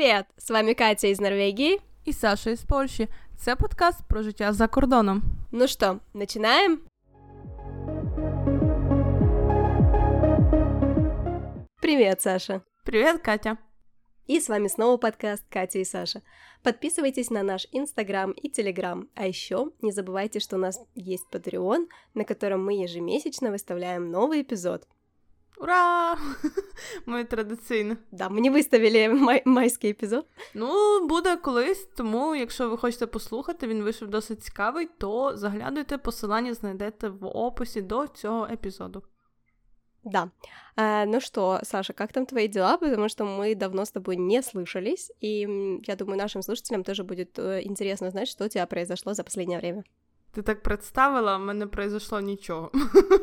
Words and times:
Привет! 0.00 0.26
С 0.36 0.50
вами 0.50 0.72
Катя 0.72 1.08
из 1.08 1.20
Норвегии 1.20 1.78
і 2.04 2.12
Саша 2.12 2.50
із 2.50 2.64
Польщі. 2.64 3.08
Це 3.36 3.56
подкаст 3.56 3.98
про 4.08 4.22
життя 4.22 4.52
за 4.52 4.68
кордоном. 4.68 5.22
Ну 5.52 5.68
что, 5.68 6.00
начинаем? 6.14 6.80
Привет, 11.80 12.22
Саша! 12.22 12.60
Привіт, 12.84 13.20
Катя! 13.22 13.56
И 14.28 14.40
с 14.40 14.48
вами 14.48 14.68
снова 14.68 14.96
подкаст 14.96 15.44
Катя 15.48 15.78
и 15.78 15.84
Саша. 15.84 16.22
Подписывайтесь 16.64 17.30
на 17.30 17.42
наш 17.42 17.68
Инстаграм 17.72 18.32
и 18.32 18.48
Телеграм. 18.48 19.08
А 19.14 19.26
еще 19.26 19.70
не 19.82 19.92
забывайте, 19.92 20.40
что 20.40 20.56
у 20.56 20.58
нас 20.58 20.80
есть 20.96 21.26
Patreon, 21.32 21.86
на 22.14 22.24
котором 22.24 22.64
мы 22.64 22.72
ежемесячно 22.82 23.50
выставляем 23.50 24.10
новый 24.10 24.42
эпизод. 24.42 24.88
Ура! 25.60 26.16
Ми 27.06 27.24
традиційно. 27.24 27.96
Да, 28.12 28.28
мы 28.28 28.40
не 28.40 28.50
выставили 28.50 29.08
май- 29.08 29.42
майский 29.44 29.92
эпизод. 29.92 30.24
Ну, 30.54 31.06
буде 31.06 31.36
колись, 31.36 31.88
тому 31.96 32.34
якщо 32.36 32.70
ви 32.70 32.76
хочете 32.76 33.06
послухати, 33.06 33.66
він 33.66 33.82
вийшов 33.82 34.08
досить 34.08 34.42
цікавий, 34.42 34.88
то 34.98 35.36
заглядуйте, 35.36 35.98
посилання 35.98 36.54
знайдете 36.54 37.08
в 37.08 37.26
описі 37.26 37.82
до 37.82 38.06
цього 38.06 38.46
епізоду. 38.52 39.02
Да. 40.04 40.30
А, 40.76 41.04
ну 41.06 41.20
что, 41.20 41.60
Саша, 41.62 41.92
как 41.92 42.12
там 42.12 42.26
твои 42.26 42.48
дела? 42.48 42.76
Потому 42.76 43.08
что 43.08 43.24
мы 43.24 43.54
давно 43.56 43.82
с 43.82 43.90
тобой 43.90 44.16
не 44.16 44.40
слышались, 44.42 45.10
и 45.20 45.42
м, 45.44 45.80
я 45.86 45.96
думаю, 45.96 46.18
нашим 46.18 46.42
слушателям 46.42 46.84
тоже 46.84 47.02
будет 47.02 47.38
э, 47.38 47.62
интересно 47.64 48.10
знать, 48.10 48.28
что 48.28 48.44
у 48.44 48.48
тебя 48.48 48.66
произошло 48.66 49.14
за 49.14 49.24
последнее 49.24 49.58
время. 49.58 49.82
Ти 50.31 50.41
так 50.41 50.63
представила, 50.63 51.37
в 51.37 51.41
мене 51.41 51.67
произошло 51.67 52.19
нічого. 52.19 52.71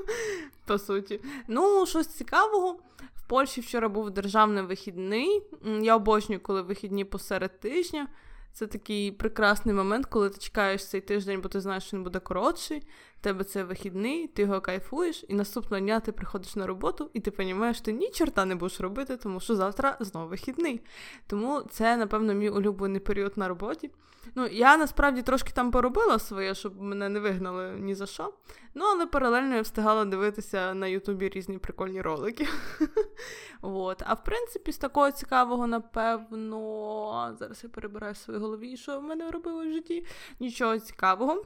По 0.66 0.78
суті. 0.78 1.20
Ну, 1.48 1.86
щось 1.86 2.06
цікавого. 2.06 2.72
В 3.16 3.28
Польщі 3.28 3.60
вчора 3.60 3.88
був 3.88 4.10
державний 4.10 4.64
вихідний. 4.64 5.42
Я 5.80 5.96
обожнюю, 5.96 6.42
коли 6.42 6.62
вихідні 6.62 7.04
посеред 7.04 7.60
тижня. 7.60 8.08
Це 8.52 8.66
такий 8.66 9.12
прекрасний 9.12 9.74
момент, 9.74 10.06
коли 10.06 10.30
ти 10.30 10.38
чекаєш 10.38 10.86
цей 10.86 11.00
тиждень, 11.00 11.40
бо 11.40 11.48
ти 11.48 11.60
знаєш, 11.60 11.84
що 11.84 11.96
він 11.96 12.04
буде 12.04 12.18
коротший. 12.18 12.82
Тебе 13.20 13.44
це 13.44 13.64
вихідний, 13.64 14.26
ти 14.26 14.42
його 14.42 14.60
кайфуєш, 14.60 15.24
і 15.28 15.34
наступного 15.34 15.80
дня 15.80 16.00
ти 16.00 16.12
приходиш 16.12 16.56
на 16.56 16.66
роботу, 16.66 17.10
і 17.14 17.20
ти 17.20 17.32
розумієш, 17.38 17.80
ти 17.80 17.92
ні 17.92 18.10
чорта 18.10 18.44
не 18.44 18.54
будеш 18.54 18.80
робити, 18.80 19.16
тому 19.16 19.40
що 19.40 19.56
завтра 19.56 19.96
знову 20.00 20.28
вихідний. 20.28 20.80
Тому 21.26 21.62
це, 21.70 21.96
напевно, 21.96 22.34
мій 22.34 22.50
улюблений 22.50 23.00
період 23.00 23.32
на 23.36 23.48
роботі. 23.48 23.90
Ну, 24.34 24.46
я 24.46 24.76
насправді 24.76 25.22
трошки 25.22 25.50
там 25.52 25.70
поробила 25.70 26.18
своє, 26.18 26.54
щоб 26.54 26.82
мене 26.82 27.08
не 27.08 27.20
вигнали 27.20 27.72
ні 27.72 27.94
за 27.94 28.06
що. 28.06 28.32
Ну, 28.74 28.84
але 28.84 29.06
паралельно 29.06 29.54
я 29.54 29.62
встигала 29.62 30.04
дивитися 30.04 30.74
на 30.74 30.86
Ютубі 30.86 31.28
різні 31.28 31.58
прикольні 31.58 32.02
ролики. 32.02 32.48
От. 33.62 34.02
А 34.06 34.14
в 34.14 34.24
принципі, 34.24 34.72
з 34.72 34.78
такого 34.78 35.10
цікавого, 35.10 35.66
напевно, 35.66 37.36
зараз 37.38 37.60
я 37.64 37.70
перебираю 37.70 38.12
в 38.12 38.16
своїй 38.16 38.40
голові, 38.40 38.76
що 38.76 39.00
в 39.00 39.02
мене 39.02 39.30
робило 39.30 39.64
в 39.64 39.72
житті. 39.72 40.06
Нічого 40.40 40.78
цікавого. 40.78 41.44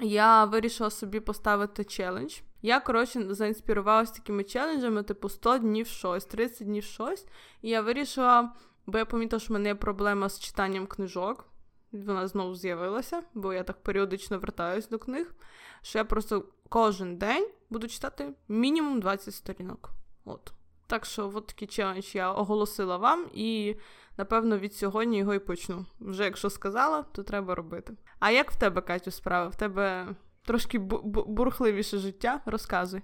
Я 0.00 0.44
вирішила 0.44 0.90
собі 0.90 1.20
поставити 1.20 1.84
челендж. 1.84 2.40
Я, 2.62 2.80
коротше, 2.80 3.34
заінспірувалася 3.34 4.14
такими 4.14 4.44
челенджами, 4.44 5.02
типу 5.02 5.28
100 5.28 5.58
днів 5.58 5.86
щось, 5.86 6.24
30 6.24 6.66
днів 6.66 6.84
щось. 6.84 7.26
І 7.62 7.68
я 7.68 7.80
вирішила, 7.80 8.52
бо 8.86 8.98
я 8.98 9.04
помітила, 9.04 9.40
що 9.40 9.48
в 9.48 9.52
мене 9.52 9.68
є 9.68 9.74
проблема 9.74 10.28
з 10.28 10.40
читанням 10.40 10.86
книжок. 10.86 11.44
Вона 11.92 12.28
знову 12.28 12.54
з'явилася, 12.54 13.22
бо 13.34 13.52
я 13.52 13.62
так 13.62 13.82
періодично 13.82 14.38
вертаюсь 14.38 14.88
до 14.88 14.98
книг. 14.98 15.34
Що 15.82 15.98
я 15.98 16.04
просто 16.04 16.44
кожен 16.68 17.16
день 17.16 17.48
буду 17.70 17.88
читати 17.88 18.34
мінімум 18.48 19.00
20 19.00 19.34
сторінок. 19.34 19.90
От. 20.24 20.52
Так 20.86 21.04
що, 21.04 21.32
от 21.34 21.46
такий 21.46 21.68
челендж 21.68 22.14
я 22.14 22.32
оголосила 22.32 22.96
вам, 22.96 23.26
і 23.34 23.76
напевно 24.17 24.57
від 24.57 24.73
сьогодні 24.73 25.17
його 25.17 25.33
і 25.33 25.39
почну. 25.39 25.85
Вже 25.99 26.23
якщо 26.23 26.49
сказала, 26.49 27.03
то 27.03 27.23
треба 27.23 27.55
робити. 27.55 27.93
А 28.19 28.31
як 28.31 28.51
в 28.51 28.55
тебе, 28.59 28.81
Катю, 28.81 29.11
справа? 29.11 29.47
В 29.49 29.55
тебе 29.55 30.07
трошки 30.45 30.79
бу- 30.79 31.01
бу- 31.03 31.25
бурхливіше 31.27 31.97
життя? 31.97 32.41
Розказуй. 32.45 33.01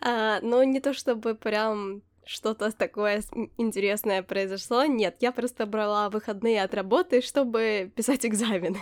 А, 0.00 0.40
ну, 0.42 0.64
не 0.64 0.80
то 0.80 0.90
чтобы 0.90 1.34
прям 1.34 2.02
что-то 2.24 2.70
такое 2.70 3.16
с- 3.16 3.32
м, 3.32 3.50
интересное 3.58 4.22
произошло. 4.22 4.84
Нет, 4.86 5.16
я 5.20 5.32
просто 5.32 5.66
брала 5.66 6.08
выходные 6.08 6.64
от 6.64 6.74
работы, 6.74 7.20
чтобы 7.20 7.88
писать 7.88 8.24
экзамены. 8.24 8.76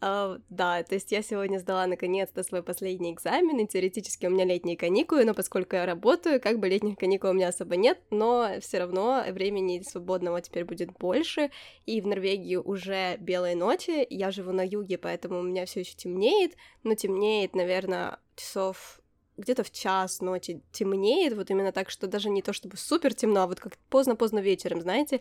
А, 0.00 0.38
Да, 0.48 0.82
то 0.84 0.94
есть 0.94 1.10
я 1.10 1.22
сегодня 1.22 1.58
сдала 1.58 1.86
наконец-то 1.86 2.44
свой 2.44 2.62
последний 2.62 3.12
экзамен, 3.12 3.58
и 3.58 3.66
теоретически 3.66 4.26
у 4.26 4.30
меня 4.30 4.44
летние 4.44 4.76
каникулы, 4.76 5.24
но 5.24 5.34
поскольку 5.34 5.74
я 5.74 5.86
работаю, 5.86 6.40
как 6.40 6.60
бы 6.60 6.68
летних 6.68 6.96
каникул 6.96 7.30
у 7.30 7.32
меня 7.32 7.48
особо 7.48 7.74
нет, 7.76 7.98
но 8.10 8.48
все 8.60 8.78
равно 8.78 9.24
времени 9.30 9.82
свободного 9.82 10.40
теперь 10.40 10.64
будет 10.64 10.92
больше, 10.92 11.50
и 11.84 12.00
в 12.00 12.06
Норвегии 12.06 12.54
уже 12.56 13.16
белые 13.18 13.56
ночи, 13.56 14.06
я 14.08 14.30
живу 14.30 14.52
на 14.52 14.64
юге, 14.64 14.98
поэтому 14.98 15.40
у 15.40 15.42
меня 15.42 15.66
все 15.66 15.80
еще 15.80 15.96
темнеет, 15.96 16.52
но 16.84 16.94
темнеет, 16.94 17.56
наверное, 17.56 18.20
часов 18.36 19.00
где-то 19.36 19.64
в 19.64 19.70
час 19.70 20.20
ночи 20.20 20.60
темнеет, 20.72 21.32
вот 21.34 21.50
именно 21.50 21.72
так, 21.72 21.90
что 21.90 22.06
даже 22.06 22.28
не 22.28 22.42
то 22.42 22.52
чтобы 22.52 22.76
супер 22.76 23.14
темно, 23.14 23.42
а 23.42 23.46
вот 23.46 23.58
как 23.58 23.76
поздно-поздно 23.88 24.40
вечером, 24.40 24.80
знаете, 24.80 25.20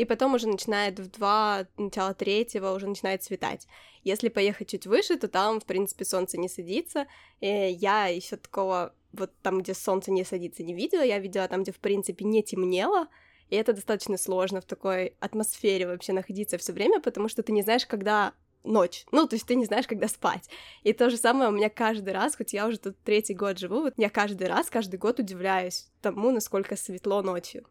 и 0.00 0.06
потом 0.06 0.34
уже 0.34 0.48
начинает 0.48 0.98
в 0.98 1.10
два, 1.10 1.66
начало 1.76 2.14
третьего 2.14 2.70
уже 2.70 2.86
начинает 2.86 3.22
светать. 3.22 3.66
Если 4.02 4.30
поехать 4.30 4.70
чуть 4.70 4.86
выше, 4.86 5.18
то 5.18 5.28
там, 5.28 5.60
в 5.60 5.66
принципе, 5.66 6.06
солнце 6.06 6.38
не 6.38 6.48
садится. 6.48 7.06
И 7.40 7.46
я 7.46 8.06
еще 8.06 8.36
такого 8.36 8.94
вот 9.12 9.30
там, 9.42 9.60
где 9.60 9.74
солнце 9.74 10.10
не 10.10 10.24
садится, 10.24 10.62
не 10.62 10.72
видела. 10.72 11.02
Я 11.02 11.18
видела 11.18 11.46
там, 11.48 11.64
где, 11.64 11.72
в 11.72 11.80
принципе, 11.80 12.24
не 12.24 12.42
темнело. 12.42 13.08
И 13.50 13.56
это 13.56 13.74
достаточно 13.74 14.16
сложно 14.16 14.62
в 14.62 14.64
такой 14.64 15.16
атмосфере 15.20 15.86
вообще 15.86 16.14
находиться 16.14 16.56
все 16.56 16.72
время, 16.72 17.00
потому 17.00 17.28
что 17.28 17.42
ты 17.42 17.52
не 17.52 17.60
знаешь, 17.60 17.84
когда 17.84 18.32
ночь. 18.64 19.04
Ну, 19.12 19.28
то 19.28 19.36
есть 19.36 19.46
ты 19.46 19.54
не 19.54 19.66
знаешь, 19.66 19.86
когда 19.86 20.08
спать. 20.08 20.48
И 20.82 20.94
то 20.94 21.10
же 21.10 21.18
самое 21.18 21.50
у 21.50 21.52
меня 21.52 21.68
каждый 21.68 22.14
раз, 22.14 22.36
хоть 22.36 22.54
я 22.54 22.66
уже 22.66 22.78
тут 22.78 22.96
третий 23.04 23.34
год 23.34 23.58
живу, 23.58 23.82
вот 23.82 23.94
я 23.98 24.08
каждый 24.08 24.46
раз, 24.46 24.70
каждый 24.70 24.96
год 24.96 25.18
удивляюсь 25.18 25.90
тому, 26.00 26.30
насколько 26.30 26.74
светло 26.76 27.20
ночью. 27.20 27.66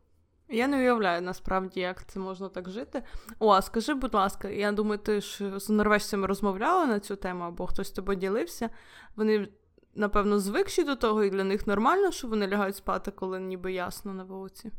Я 0.49 0.67
не 0.67 0.77
уявляю 0.77 1.21
насправді, 1.21 1.79
як 1.79 2.05
це 2.05 2.19
можна 2.19 2.49
так 2.49 2.69
жити. 2.69 3.03
О, 3.39 3.49
а 3.49 3.61
скажи, 3.61 3.93
будь 3.93 4.13
ласка, 4.13 4.49
я 4.49 4.71
думаю, 4.71 4.97
ти 4.97 5.21
ж 5.21 5.59
з 5.59 5.69
норвежцями 5.69 6.27
розмовляла 6.27 6.85
на 6.85 6.99
цю 6.99 7.15
тему, 7.15 7.43
або 7.43 7.67
хтось 7.67 7.87
з 7.87 7.91
тобою 7.91 8.19
ділився. 8.19 8.69
Вони, 9.15 9.47
напевно, 9.95 10.39
звикші 10.39 10.83
до 10.83 10.95
того, 10.95 11.23
і 11.23 11.29
для 11.29 11.43
них 11.43 11.67
нормально, 11.67 12.11
що 12.11 12.27
вони 12.27 12.47
лягають 12.47 12.75
спати, 12.75 13.11
коли 13.11 13.39
ніби 13.39 13.73
ясно 13.73 14.13
на 14.13 14.23
вулиці. 14.23 14.71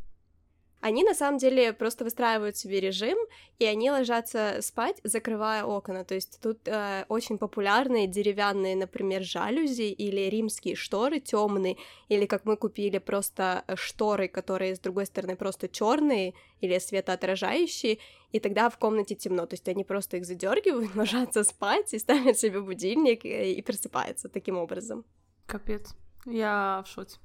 Они 0.81 1.05
на 1.05 1.15
самом 1.15 1.39
деле 1.39 1.75
просто 1.75 2.05
выстраивают 2.05 2.57
себе 2.57 2.81
режим, 2.81 3.19
и 3.59 3.67
они 3.67 3.91
ложатся 3.91 4.59
спать, 4.63 4.99
закрывая 5.05 5.65
окна. 5.65 6.05
То 6.05 6.15
есть 6.15 6.41
тут 6.41 6.67
э, 6.67 7.05
очень 7.09 7.37
популярные 7.37 8.07
деревянные, 8.07 8.77
например, 8.77 9.23
жалюзи 9.23 9.93
или 9.93 10.23
римские 10.31 10.77
шторы 10.77 11.21
темные, 11.21 11.77
или 12.09 12.25
как 12.25 12.47
мы 12.47 12.57
купили 12.57 12.97
просто 12.97 13.63
э, 13.67 13.77
шторы, 13.77 14.29
которые 14.29 14.75
с 14.75 14.81
другой 14.81 15.05
стороны 15.05 15.37
просто 15.37 15.69
черные 15.69 16.33
или 16.63 16.79
светоотражающие, 16.79 17.99
и 18.33 18.41
тогда 18.41 18.71
в 18.71 18.79
комнате 18.79 19.15
темно. 19.15 19.45
То 19.45 19.55
есть 19.55 19.69
они 19.69 19.85
просто 19.85 20.17
их 20.17 20.25
задергивают, 20.25 20.95
ложатся 20.95 21.45
спать 21.45 21.93
и 21.93 21.99
ставят 21.99 22.39
себе 22.39 22.63
будильник 22.63 23.27
и, 23.27 23.53
и 23.53 23.63
просыпаются 23.63 24.31
таким 24.31 24.57
образом. 24.57 25.05
Капець. 25.47 25.91
Я 26.26 26.80
в 26.80 26.88
шоці. 26.88 27.18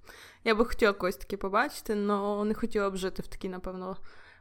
Я 0.45 0.55
би 0.55 0.65
хотіла 0.65 0.93
когось 0.93 1.17
таке 1.17 1.37
побачити, 1.37 2.07
але 2.09 2.45
не 2.45 2.55
хотіла 2.55 2.91
б 2.91 2.97
жити 2.97 3.23
в 3.23 3.29
такій, 3.29 3.49
напевно, 3.49 3.97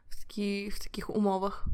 в, 0.08 0.22
такі, 0.22 0.68
в 0.68 0.78
таких 0.78 1.10
умовах. 1.10 1.66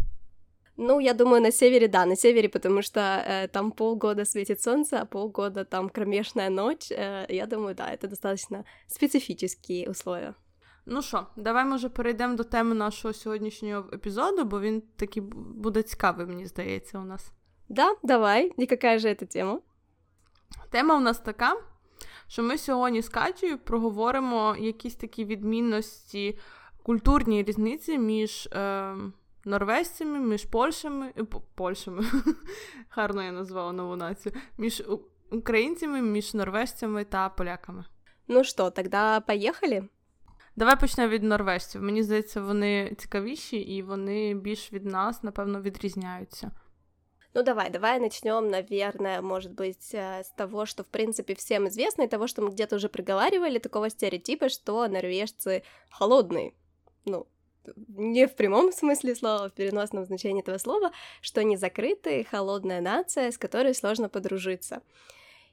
Ну, 0.78 1.00
я 1.00 1.14
думаю, 1.14 1.40
на 1.42 1.52
севере, 1.52 1.88
да, 1.88 2.06
на 2.06 2.16
севере, 2.16 2.48
потому 2.48 2.82
что 2.82 3.00
э, 3.00 3.48
там 3.48 3.72
полгода 3.72 4.24
светит 4.24 4.62
солнце, 4.62 4.98
а 5.00 5.04
полгода 5.06 5.64
там 5.64 5.88
кромешная 5.88 6.50
ночь. 6.50 6.92
Э, 6.92 7.26
я 7.28 7.46
думаю, 7.46 7.74
да, 7.74 7.90
это 7.90 8.08
достаточно 8.08 8.64
специфические 8.86 9.88
условия. 9.88 10.34
Ну 10.86 11.02
що, 11.02 11.26
давай, 11.36 11.64
може, 11.64 11.88
перейдемо 11.88 12.36
до 12.36 12.44
теми 12.44 12.74
нашого 12.74 13.14
сьогоднішнього 13.14 13.88
епізоду, 13.92 14.44
бо 14.44 14.60
він 14.60 14.82
такий 14.96 15.22
бу- 15.22 15.40
буде 15.40 15.82
цікавий, 15.82 16.26
мені 16.26 16.46
здається, 16.46 16.98
у 16.98 17.04
нас. 17.04 17.32
Да, 17.68 17.94
давай. 18.02 18.52
И 18.58 18.66
какая 18.66 18.98
же 18.98 19.08
это 19.08 19.26
тема? 19.26 19.60
Тема 20.70 20.96
у 20.96 21.00
нас 21.00 21.18
така, 21.18 21.56
що 22.31 22.43
ми 22.43 22.57
сьогодні 22.57 23.01
з 23.01 23.09
Катєю 23.09 23.57
проговоримо 23.57 24.55
якісь 24.59 24.95
такі 24.95 25.25
відмінності, 25.25 26.39
культурні 26.83 27.43
різниці 27.43 27.97
між 27.97 28.49
е, 28.51 28.95
норвежцями, 29.45 30.19
між 30.19 30.45
Польщами, 30.45 31.13
е, 31.17 31.23
Польщами, 31.55 32.05
гарно 32.89 33.23
я 33.23 33.31
назвала 33.31 33.71
нову 33.71 33.95
націю, 33.95 34.35
між 34.57 34.83
українцями, 35.31 36.01
між 36.01 36.33
норвежцями 36.33 37.03
та 37.03 37.29
поляками. 37.29 37.85
Ну 38.27 38.43
что, 38.43 38.69
тогда 38.71 39.19
поехали? 39.19 39.87
Давай 40.55 40.79
почнемо 40.79 41.09
від 41.09 41.23
норвежців. 41.23 41.81
Мені 41.81 42.03
здається, 42.03 42.41
вони 42.41 42.95
цікавіші 42.97 43.57
і 43.57 43.81
вони 43.81 44.35
більш 44.35 44.73
від 44.73 44.85
нас, 44.85 45.23
напевно, 45.23 45.61
відрізняються. 45.61 46.51
Ну 47.33 47.43
давай, 47.43 47.69
давай 47.69 47.99
начнем, 47.99 48.49
наверное, 48.49 49.21
может 49.21 49.53
быть, 49.53 49.93
э, 49.93 50.23
с 50.23 50.29
того, 50.31 50.65
что 50.65 50.83
в 50.83 50.87
принципе 50.87 51.33
всем 51.33 51.69
известно, 51.69 52.03
и 52.03 52.07
того, 52.07 52.27
что 52.27 52.41
мы 52.41 52.49
где-то 52.49 52.75
уже 52.75 52.89
проговаривали, 52.89 53.57
такого 53.57 53.89
стереотипа, 53.89 54.49
что 54.49 54.85
норвежцы 54.87 55.63
холодные. 55.89 56.53
Ну, 57.05 57.27
не 57.87 58.27
в 58.27 58.35
прямом 58.35 58.73
смысле 58.73 59.15
слова, 59.15 59.45
а 59.45 59.49
в 59.49 59.53
переносном 59.53 60.05
значении 60.05 60.41
этого 60.41 60.57
слова, 60.57 60.91
что 61.21 61.39
они 61.39 61.55
закрытые, 61.55 62.25
холодная 62.25 62.81
нация, 62.81 63.31
с 63.31 63.37
которой 63.37 63.73
сложно 63.75 64.09
подружиться. 64.09 64.81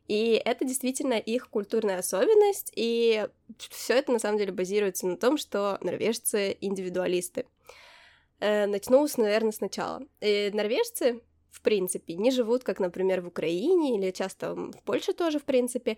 И 0.09 0.41
это 0.45 0.65
действительно 0.65 1.15
их 1.15 1.49
культурная 1.49 1.99
особенность, 1.99 2.73
и 2.75 3.29
все 3.59 3.95
это 3.95 4.11
на 4.11 4.19
самом 4.19 4.39
деле 4.39 4.53
базируется 4.53 5.07
на 5.07 5.17
том, 5.17 5.37
что 5.37 5.79
норвежцы 5.83 6.57
индивидуалисты. 6.61 7.45
Э, 8.41 8.67
начну, 8.67 9.07
наверное, 9.17 9.53
сначала. 9.53 10.03
И 10.21 10.51
норвежцы 10.55 11.21
в 11.59 11.63
принципе, 11.63 12.15
не 12.15 12.31
живут, 12.31 12.63
как, 12.63 12.79
например, 12.79 13.21
в 13.21 13.27
Украине 13.27 13.97
или 13.97 14.13
часто 14.13 14.55
в 14.55 14.83
Польше 14.85 15.13
тоже, 15.13 15.39
в 15.39 15.45
принципе, 15.45 15.97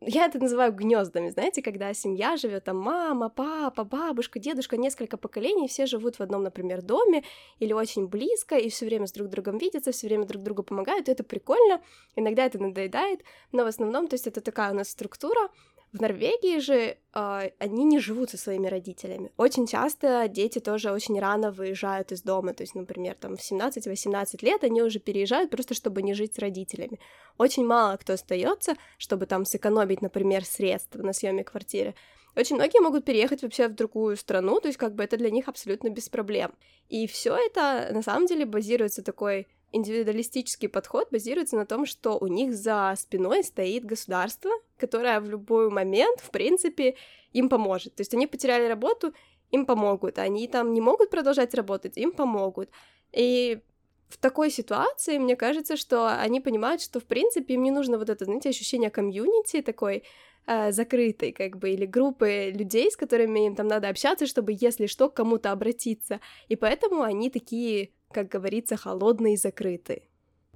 я 0.00 0.26
это 0.26 0.38
называю 0.38 0.72
гнездами, 0.72 1.28
знаете, 1.28 1.62
когда 1.62 1.94
семья 1.94 2.36
живет, 2.36 2.64
там 2.64 2.78
мама, 2.78 3.28
папа, 3.28 3.84
бабушка, 3.84 4.40
дедушка, 4.40 4.76
несколько 4.76 5.16
поколений, 5.16 5.68
все 5.68 5.86
живут 5.86 6.18
в 6.18 6.22
одном, 6.22 6.42
например, 6.42 6.82
доме 6.82 7.22
или 7.60 7.74
очень 7.74 8.08
близко, 8.08 8.56
и 8.56 8.68
все 8.68 8.86
время 8.86 9.06
с 9.06 9.12
друг 9.12 9.28
другом 9.28 9.58
видятся, 9.58 9.92
все 9.92 10.06
время 10.08 10.24
друг 10.24 10.42
другу 10.42 10.62
помогают, 10.62 11.08
и 11.08 11.12
это 11.12 11.22
прикольно, 11.24 11.82
иногда 12.16 12.46
это 12.46 12.58
надоедает, 12.58 13.20
но 13.52 13.64
в 13.64 13.66
основном, 13.66 14.08
то 14.08 14.14
есть 14.14 14.26
это 14.26 14.40
такая 14.40 14.72
у 14.72 14.74
нас 14.74 14.88
структура, 14.88 15.50
в 15.92 16.00
Норвегии 16.00 16.58
же 16.58 16.96
э, 17.14 17.50
они 17.58 17.84
не 17.84 18.00
живут 18.00 18.30
со 18.30 18.38
своими 18.38 18.66
родителями. 18.66 19.30
Очень 19.36 19.66
часто 19.66 20.26
дети 20.26 20.58
тоже 20.58 20.90
очень 20.90 21.20
рано 21.20 21.50
выезжают 21.50 22.12
из 22.12 22.22
дома, 22.22 22.54
то 22.54 22.62
есть, 22.62 22.74
например, 22.74 23.14
там 23.14 23.36
в 23.36 23.40
17-18 23.40 24.42
лет 24.42 24.64
они 24.64 24.82
уже 24.82 25.00
переезжают 25.00 25.50
просто, 25.50 25.74
чтобы 25.74 26.02
не 26.02 26.14
жить 26.14 26.34
с 26.34 26.38
родителями. 26.38 26.98
Очень 27.36 27.66
мало 27.66 27.96
кто 27.98 28.14
остается, 28.14 28.76
чтобы 28.96 29.26
там 29.26 29.44
сэкономить, 29.44 30.00
например, 30.00 30.44
средства 30.46 31.02
на 31.02 31.12
съеме 31.12 31.44
квартиры. 31.44 31.94
Очень 32.34 32.56
многие 32.56 32.80
могут 32.80 33.04
переехать 33.04 33.42
вообще 33.42 33.68
в 33.68 33.74
другую 33.74 34.16
страну, 34.16 34.60
то 34.60 34.68
есть 34.68 34.78
как 34.78 34.94
бы 34.94 35.04
это 35.04 35.18
для 35.18 35.30
них 35.30 35.48
абсолютно 35.48 35.90
без 35.90 36.08
проблем. 36.08 36.54
И 36.88 37.06
все 37.06 37.36
это 37.36 37.90
на 37.92 38.02
самом 38.02 38.26
деле 38.26 38.46
базируется 38.46 39.02
такой 39.02 39.46
индивидуалистический 39.72 40.68
подход 40.68 41.08
базируется 41.10 41.56
на 41.56 41.66
том, 41.66 41.86
что 41.86 42.18
у 42.18 42.26
них 42.26 42.54
за 42.54 42.94
спиной 42.96 43.42
стоит 43.42 43.84
государство, 43.84 44.50
которое 44.76 45.20
в 45.20 45.28
любой 45.28 45.70
момент, 45.70 46.20
в 46.20 46.30
принципе, 46.30 46.96
им 47.32 47.48
поможет. 47.48 47.94
То 47.94 48.02
есть 48.02 48.14
они 48.14 48.26
потеряли 48.26 48.68
работу, 48.68 49.14
им 49.50 49.66
помогут. 49.66 50.18
Они 50.18 50.48
там 50.48 50.72
не 50.72 50.80
могут 50.80 51.10
продолжать 51.10 51.54
работать, 51.54 51.96
им 51.96 52.12
помогут. 52.12 52.70
И 53.12 53.60
в 54.08 54.18
такой 54.18 54.50
ситуации, 54.50 55.18
мне 55.18 55.36
кажется, 55.36 55.76
что 55.76 56.08
они 56.08 56.40
понимают, 56.40 56.82
что, 56.82 57.00
в 57.00 57.04
принципе, 57.04 57.54
им 57.54 57.62
не 57.62 57.70
нужно 57.70 57.98
вот 57.98 58.10
это, 58.10 58.24
знаете, 58.24 58.50
ощущение 58.50 58.90
комьюнити 58.90 59.62
такой, 59.62 60.04
э, 60.46 60.72
закрытой, 60.72 61.32
как 61.32 61.56
бы, 61.56 61.70
или 61.70 61.86
группы 61.86 62.52
людей, 62.54 62.90
с 62.90 62.96
которыми 62.96 63.46
им 63.46 63.54
там 63.54 63.68
надо 63.68 63.88
общаться, 63.88 64.26
чтобы, 64.26 64.56
если 64.58 64.86
что, 64.86 65.08
к 65.08 65.14
кому-то 65.14 65.52
обратиться. 65.52 66.20
И 66.48 66.56
поэтому 66.56 67.02
они 67.02 67.30
такие 67.30 67.90
як 68.16 68.34
говориться, 68.34 68.76
холодний 68.76 69.34
і 69.34 69.36
закритий. 69.36 70.02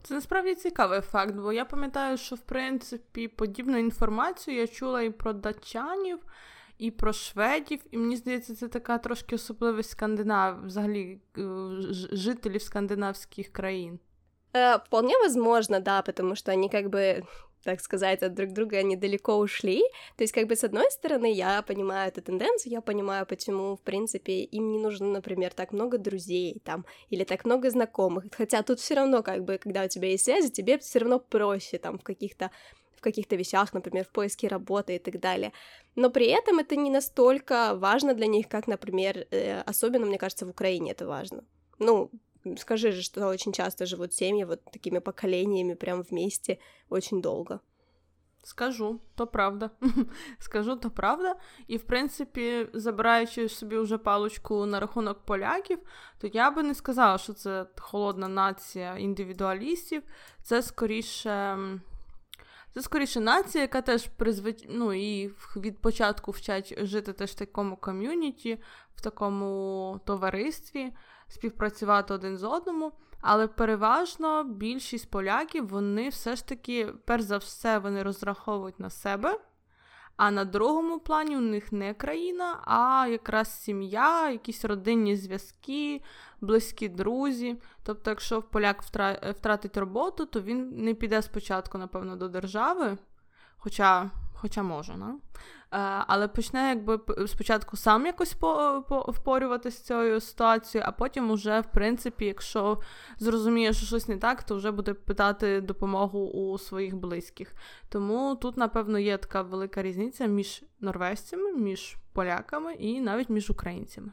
Це 0.03 0.15
насправді 0.15 0.55
цікавий 0.55 1.01
факт, 1.01 1.35
бо 1.35 1.53
я 1.53 1.65
пам'ятаю, 1.65 2.17
що 2.17 2.37
в 2.37 2.41
принципі 2.41 3.29
подібну 3.29 3.79
інформацію 3.79 4.57
я 4.57 4.67
чула 4.67 5.03
і 5.03 5.11
про 5.11 5.33
датчанів, 5.33 6.19
і 6.79 6.91
про 6.91 7.13
шведів, 7.13 7.81
і 7.91 7.99
мені 7.99 8.17
здається, 8.17 8.55
це 8.55 8.69
така 8.69 8.99
трошки 8.99 9.35
особливість 9.35 9.91
скандинав, 9.91 10.67
взагалі 10.67 11.21
е, 11.39 11.43
жителів 12.13 12.63
скандинавських 12.63 13.53
країн. 13.53 13.99
Э, 14.57 14.79
вполне 14.87 15.15
возможно, 15.23 15.81
да, 15.81 16.03
потому 16.03 16.35
что 16.35 16.53
они 16.53 16.69
как 16.69 16.89
бы 16.89 17.25
так 17.67 17.81
сказать, 17.81 18.23
от 18.23 18.35
друг 18.35 18.53
друга 18.53 18.83
недалеко 18.85 19.37
ушли. 19.37 19.83
То 20.17 20.23
есть, 20.23 20.33
как 20.33 20.47
бы, 20.47 20.55
с 20.55 20.63
одной 20.63 20.89
стороны, 20.93 21.33
я 21.33 21.63
понимаю 21.63 22.09
эту 22.09 22.23
тенденцию, 22.23 22.73
я 22.73 22.81
понимаю, 22.81 23.27
почему, 23.27 23.75
в 23.75 23.81
принципе, 23.81 24.45
им 24.45 24.71
не 24.71 24.79
нужно, 24.79 25.09
например, 25.09 25.53
так 25.53 25.73
много 25.73 25.99
друзей 25.99 26.61
там, 26.65 26.87
или 27.11 27.25
так 27.25 27.45
много 27.45 27.71
знакомых. 27.71 28.25
Хотя 28.31 28.63
тут 28.63 28.79
все 28.79 28.95
равно, 28.95 29.23
как 29.23 29.43
бы, 29.45 29.59
когда 29.59 29.85
у 29.85 29.89
тебя 29.89 30.09
есть 30.11 30.25
связи, 30.25 30.49
тебе 30.49 30.79
все 30.79 31.01
равно 31.01 31.19
проще 31.19 31.79
там 31.79 31.99
в 31.99 32.05
каких-то 32.05 32.51
в 32.95 33.01
каких-то 33.01 33.37
вещах, 33.37 33.75
например, 33.75 34.05
в 34.05 34.09
поиске 34.09 34.49
работы 34.49 34.95
и 34.95 34.99
так 34.99 35.21
далее. 35.21 35.53
Но 35.97 36.11
при 36.11 36.27
этом 36.27 36.61
это 36.61 36.77
не 36.77 36.91
настолько 36.91 37.75
важно 37.75 38.15
для 38.15 38.27
них, 38.27 38.49
как, 38.49 38.69
например, 38.69 39.27
э, 39.31 39.61
особенно, 39.67 40.07
мне 40.07 40.19
кажется, 40.19 40.47
в 40.47 40.51
Украине 40.51 40.93
это 40.93 41.07
важно. 41.07 41.45
Ну, 41.79 42.11
Скажи 42.57 42.93
же, 42.93 43.03
что 43.03 43.27
очень 43.27 43.53
часто 43.53 43.87
живут 43.87 44.15
семьи 44.15 44.45
вот 44.45 44.65
такими 44.65 45.01
поколениями 45.01 45.75
прям 45.75 46.03
вместе 46.03 46.59
очень 46.89 47.23
долго. 47.23 47.61
Скажу, 48.47 49.01
то 49.17 49.27
правда. 49.27 49.71
Скажу, 50.39 50.77
то 50.77 50.91
правда. 50.91 51.37
І, 51.67 51.77
в 51.77 51.83
принципі, 51.83 52.69
забираючи 52.73 53.49
собі 53.49 53.79
вже 53.79 53.99
паличку 53.99 54.67
на 54.67 54.81
рахунок 54.81 55.19
поляків, 55.25 55.79
то 56.19 56.27
я 56.27 56.51
би 56.51 56.63
не 56.63 56.75
сказала, 56.75 57.19
що 57.19 57.33
це 57.33 57.67
холодна 57.79 58.29
нація 58.29 58.97
індивідуалістів. 58.97 60.03
Це 60.43 60.63
скоріше. 60.63 61.59
Це 62.75 62.83
скоріше 62.83 63.21
нація, 63.21 63.63
яка 63.63 63.83
теж 63.83 64.07
призвич... 64.07 64.65
ну, 64.69 64.93
і 64.93 65.31
від 65.57 65.79
початку 65.79 66.31
вчать 66.31 66.75
жити 66.79 67.13
теж 67.13 67.31
в 67.31 67.35
такому 67.35 67.77
ком'юніті, 67.77 68.59
в 68.95 69.01
такому 69.01 70.01
товаристві 70.05 70.93
співпрацювати 71.29 72.15
один 72.15 72.37
з 72.37 72.45
одному. 72.45 72.93
Але 73.21 73.47
переважно 73.47 74.45
більшість 74.45 75.11
поляків 75.11 75.69
вони 75.69 76.09
все 76.09 76.37
ж 76.37 76.49
таки, 76.49 76.93
перш 77.05 77.23
за 77.23 77.39
все, 77.39 77.79
вони 77.79 78.03
розраховують 78.03 78.81
на 78.81 78.91
себе. 78.91 79.41
А 80.17 80.31
на 80.31 80.45
другому 80.45 80.99
плані 80.99 81.37
у 81.37 81.41
них 81.41 81.73
не 81.73 81.95
країна, 81.95 82.61
а 82.65 83.07
якраз 83.11 83.63
сім'я, 83.63 84.31
якісь 84.31 84.65
родинні 84.65 85.17
зв'язки, 85.17 86.03
близькі 86.41 86.89
друзі. 86.89 87.57
Тобто, 87.83 88.11
якщо 88.11 88.43
поляк 88.43 88.83
втратить 89.31 89.77
роботу, 89.77 90.27
то 90.27 90.41
він 90.41 90.85
не 90.85 90.95
піде 90.95 91.23
спочатку, 91.23 91.79
напевно, 91.79 92.17
до 92.17 92.29
держави, 92.29 92.99
хоча 93.57 94.11
хоча 94.41 94.63
може, 94.63 94.97
не? 94.97 95.15
але 96.07 96.29
почне 96.29 96.69
якби 96.69 97.01
спочатку 97.27 97.77
сам 97.77 98.07
якось 98.07 98.35
по, 98.35 98.85
по, 98.89 98.99
впорюватися 98.99 99.79
з 99.79 99.83
цією 99.83 100.21
ситуацією, 100.21 100.89
а 100.89 100.93
потім, 100.93 101.31
уже, 101.31 101.61
в 101.61 101.67
принципі, 101.73 102.25
якщо 102.25 102.81
зрозуміє, 103.19 103.73
що 103.73 103.87
щось 103.87 104.09
не 104.09 104.17
так, 104.17 104.43
то 104.43 104.57
вже 104.57 104.71
буде 104.71 104.95
питати 104.95 105.61
допомогу 105.61 106.19
у 106.19 106.59
своїх 106.59 106.97
близьких. 106.97 107.55
Тому 107.89 108.37
тут, 108.37 108.57
напевно, 108.57 108.99
є 108.99 109.19
така 109.19 109.43
велика 109.43 109.83
різниця 109.83 110.27
між 110.27 110.65
норвежцями, 110.81 111.53
між 111.53 111.97
поляками 112.13 112.75
і 112.75 113.01
навіть 113.01 113.31
між 113.31 113.51
українцями. 113.51 114.13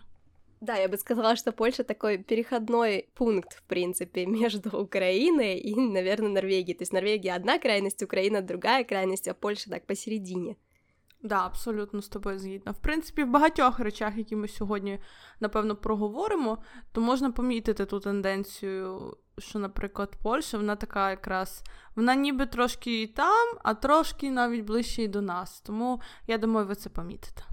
Да, 0.63 0.77
я 0.77 0.87
бы 0.87 0.97
сказала, 0.97 1.35
что 1.35 1.51
Польша 1.51 1.83
такой 1.83 2.17
переходной 2.17 3.09
пункт, 3.15 3.53
в 3.53 3.63
принципе, 3.63 4.25
между 4.41 4.69
Украиной 4.79 5.57
и, 5.57 5.75
наверное, 5.75 6.29
Норвегией. 6.29 6.73
То 6.77 6.83
есть 6.83 6.93
Норвегия 6.93 7.35
одна 7.35 7.59
крайность, 7.59 8.01
Украина 8.01 8.41
другая 8.41 8.85
крайность, 8.85 9.27
а 9.27 9.33
Польша 9.33 9.69
так 9.69 9.85
посередине. 9.85 10.55
Да, 11.21 11.45
абсолютно 11.45 12.01
з 12.01 12.07
тобою 12.07 12.39
згідна. 12.39 12.71
В 12.71 12.77
принципі, 12.77 13.23
в 13.23 13.29
багатьох 13.29 13.79
речах, 13.79 14.17
які 14.17 14.35
ми 14.35 14.47
сьогодні, 14.47 14.99
напевно, 15.39 15.75
проговоримо, 15.75 16.57
то 16.91 17.01
можна 17.01 17.31
помітити 17.31 17.85
ту 17.85 17.99
тенденцію, 17.99 19.17
що, 19.37 19.59
наприклад, 19.59 20.15
Польща, 20.21 20.57
вона 20.57 20.75
така 20.75 21.09
якраз, 21.09 21.63
вона 21.95 22.15
ніби 22.15 22.45
трошки 22.45 23.01
і 23.01 23.07
там, 23.07 23.57
а 23.63 23.73
трошки 23.73 24.31
навіть 24.31 24.65
ближче 24.65 25.03
і 25.03 25.07
до 25.07 25.21
нас. 25.21 25.61
Тому 25.61 26.01
я 26.27 26.37
думаю, 26.37 26.67
ви 26.67 26.75
це 26.75 26.89
помітите. 26.89 27.43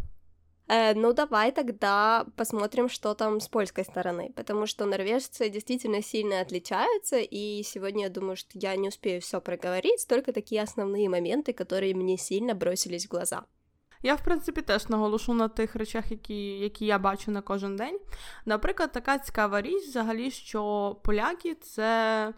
Э, 0.70 0.94
ну, 0.96 1.14
давай 1.14 1.52
тогда 1.52 2.26
посмотрим, 2.36 2.90
что 2.90 3.14
там 3.14 3.40
с 3.40 3.48
польской 3.48 3.84
стороны, 3.84 4.34
потому 4.36 4.66
что 4.66 4.86
норвежцы 4.86 5.50
действительно 5.50 6.02
сильно 6.02 6.42
отличаются, 6.42 7.18
и 7.18 7.64
сегодня 7.64 8.04
я 8.04 8.10
думаю, 8.10 8.36
что 8.36 8.50
я 8.54 8.76
не 8.76 8.88
успею 8.88 9.22
все 9.22 9.40
проговорить, 9.42 10.08
только 10.08 10.34
такие 10.34 10.64
основные 10.64 11.08
моменты, 11.08 11.54
которые 11.54 11.94
мне 11.94 12.18
сильно 12.18 12.56
бросились 12.56 13.06
в 13.06 13.12
глаза. 13.12 13.44
Я, 14.04 14.16
в 14.16 14.24
принципі, 14.24 14.62
теж 14.62 14.90
наголошу 14.90 15.34
на 15.34 15.48
тих 15.48 15.76
речах, 15.76 16.12
які 16.12 16.60
які 16.60 16.86
я 16.86 17.00
бачу 17.00 17.32
на 17.32 17.42
кожен 17.42 17.76
день. 17.76 18.00
Наприклад, 18.46 18.92
така 18.92 19.20
цікава 19.20 19.62
річ, 19.62 19.84
взагалі, 19.88 20.32
що 20.32 20.96
поляки 21.04 21.56
це 21.56 22.34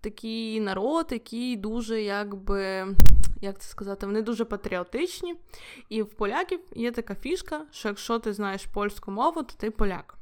такий 0.00 0.60
народ, 0.60 1.06
який 1.10 1.56
дуже 1.56 2.02
якби. 2.02 2.86
Як 3.43 3.59
це 3.59 3.69
сказати, 3.69 4.05
вони 4.05 4.21
дуже 4.21 4.45
патріотичні. 4.45 5.35
І 5.89 6.01
в 6.01 6.09
поляків 6.09 6.59
є 6.75 6.91
така 6.91 7.15
фішка, 7.15 7.65
що 7.71 7.87
якщо 7.87 8.19
ти 8.19 8.33
знаєш 8.33 8.65
польську 8.65 9.11
мову, 9.11 9.43
то 9.43 9.53
ти 9.57 9.71
поляк. 9.71 10.15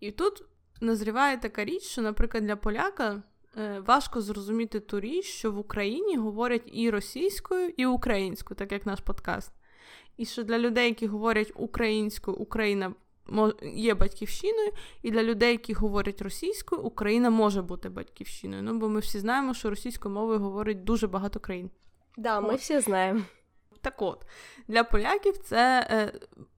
І 0.00 0.10
тут 0.10 0.42
назріває 0.80 1.36
така 1.36 1.64
річ, 1.64 1.82
що, 1.82 2.02
наприклад, 2.02 2.44
для 2.44 2.56
поляка 2.56 3.22
е, 3.56 3.80
важко 3.86 4.20
зрозуміти 4.20 4.80
ту 4.80 5.00
річ, 5.00 5.24
що 5.24 5.52
в 5.52 5.58
Україні 5.58 6.16
говорять 6.16 6.62
і 6.72 6.90
російською, 6.90 7.72
і 7.76 7.86
українською, 7.86 8.56
так 8.58 8.72
як 8.72 8.86
наш 8.86 9.00
подкаст. 9.00 9.52
І 10.16 10.24
що 10.24 10.42
для 10.42 10.58
людей, 10.58 10.88
які 10.88 11.06
говорять 11.06 11.52
українською, 11.54 12.36
Україна 12.36 12.94
є 13.74 13.94
батьківщиною, 13.94 14.72
і 15.02 15.10
для 15.10 15.22
людей, 15.22 15.50
які 15.50 15.72
говорять 15.72 16.22
російською, 16.22 16.82
Україна 16.82 17.30
може 17.30 17.62
бути 17.62 17.88
батьківщиною. 17.88 18.62
Ну, 18.62 18.78
бо 18.78 18.88
ми 18.88 19.00
всі 19.00 19.18
знаємо, 19.18 19.54
що 19.54 19.70
російською 19.70 20.14
мовою 20.14 20.38
говорить 20.38 20.84
дуже 20.84 21.06
багато 21.06 21.40
країн. 21.40 21.70
Да, 22.16 22.40
ми 22.40 22.54
всі 22.54 22.80
знаємо. 22.80 23.20
Так 23.80 24.02
от, 24.02 24.24
для 24.68 24.84
поляків 24.84 25.38
це 25.38 25.86
е, 25.90 26.12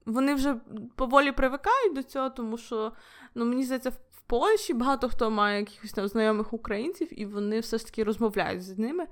вони 0.05 0.35
вже 0.35 0.55
поволі 0.95 1.31
привикають 1.31 1.95
до 1.95 2.03
цього, 2.03 2.29
тому 2.29 2.57
що 2.57 2.91
ну, 3.35 3.45
мені 3.45 3.63
здається, 3.63 3.89
в 3.89 4.21
Польщі 4.27 4.73
багато 4.73 5.09
хто 5.09 5.31
має 5.31 5.59
якихось 5.59 5.91
там 5.91 6.07
знайомих 6.07 6.53
українців, 6.53 7.19
і 7.21 7.25
вони 7.25 7.59
все 7.59 7.77
ж 7.77 7.85
таки 7.85 8.03
розмовляють 8.03 8.63
з 8.63 8.77
ними. 8.77 9.07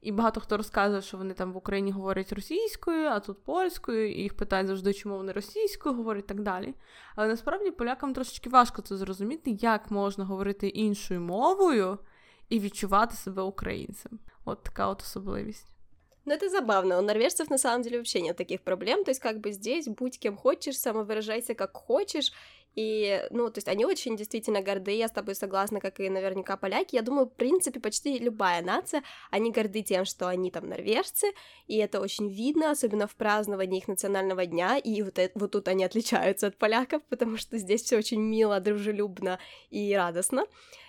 І 0.00 0.12
багато 0.12 0.40
хто 0.40 0.56
розказує, 0.56 1.02
що 1.02 1.16
вони 1.16 1.34
там 1.34 1.52
в 1.52 1.56
Україні 1.56 1.90
говорять 1.90 2.32
російською, 2.32 3.06
а 3.06 3.20
тут 3.20 3.44
польською, 3.44 4.12
і 4.12 4.22
їх 4.22 4.36
питають 4.36 4.66
завжди, 4.66 4.94
чому 4.94 5.16
вони 5.16 5.32
російською 5.32 5.94
говорять 5.94 6.24
і 6.24 6.28
так 6.28 6.40
далі. 6.40 6.74
Але 7.16 7.28
насправді 7.28 7.70
полякам 7.70 8.14
трошечки 8.14 8.50
важко 8.50 8.82
це 8.82 8.96
зрозуміти, 8.96 9.50
як 9.50 9.90
можна 9.90 10.24
говорити 10.24 10.68
іншою 10.68 11.20
мовою 11.20 11.98
і 12.48 12.60
відчувати 12.60 13.16
себе 13.16 13.42
українцем. 13.42 14.18
От 14.44 14.62
така 14.62 14.88
от 14.88 15.02
особливість. 15.02 15.77
Ну, 16.28 16.34
это 16.34 16.50
забавно. 16.50 16.98
У 16.98 17.00
норвежцев 17.00 17.48
на 17.48 17.56
самом 17.56 17.80
деле 17.82 17.96
вообще 17.96 18.20
нет 18.20 18.36
таких 18.36 18.60
проблем. 18.60 19.02
То 19.02 19.10
есть, 19.10 19.20
как 19.20 19.40
бы 19.40 19.50
здесь 19.50 19.86
будь 19.86 20.18
кем 20.18 20.36
хочешь, 20.36 20.78
самовыражайся 20.78 21.54
как 21.54 21.74
хочешь. 21.74 22.32
И, 22.74 23.26
ну, 23.30 23.50
то 23.50 23.58
есть 23.58 23.68
они 23.68 23.86
очень 23.86 24.14
действительно 24.14 24.60
горды, 24.60 24.90
я 24.90 25.08
с 25.08 25.10
тобой 25.10 25.34
согласна, 25.34 25.80
как 25.80 26.00
и 26.00 26.10
наверняка 26.10 26.58
поляки. 26.58 26.96
Я 26.96 27.02
думаю, 27.02 27.26
в 27.26 27.32
принципе, 27.32 27.80
почти 27.80 28.18
любая 28.18 28.62
нация, 28.62 29.02
они 29.30 29.50
горды 29.50 29.82
тем, 29.82 30.04
что 30.04 30.28
они 30.28 30.50
там 30.50 30.68
норвежцы, 30.68 31.28
и 31.66 31.78
это 31.78 31.98
очень 31.98 32.28
видно, 32.28 32.70
особенно 32.70 33.06
в 33.06 33.16
праздновании 33.16 33.78
их 33.78 33.88
национального 33.88 34.44
дня, 34.44 34.76
и 34.76 35.02
вот, 35.02 35.18
это, 35.18 35.36
вот 35.36 35.52
тут 35.52 35.66
они 35.66 35.82
отличаются 35.82 36.48
от 36.48 36.58
поляков, 36.58 37.02
потому 37.08 37.38
что 37.38 37.56
здесь 37.56 37.82
все 37.82 37.96
очень 37.96 38.20
мило, 38.20 38.60
дружелюбно 38.60 39.40
и 39.70 39.92
радостно. 39.96 40.44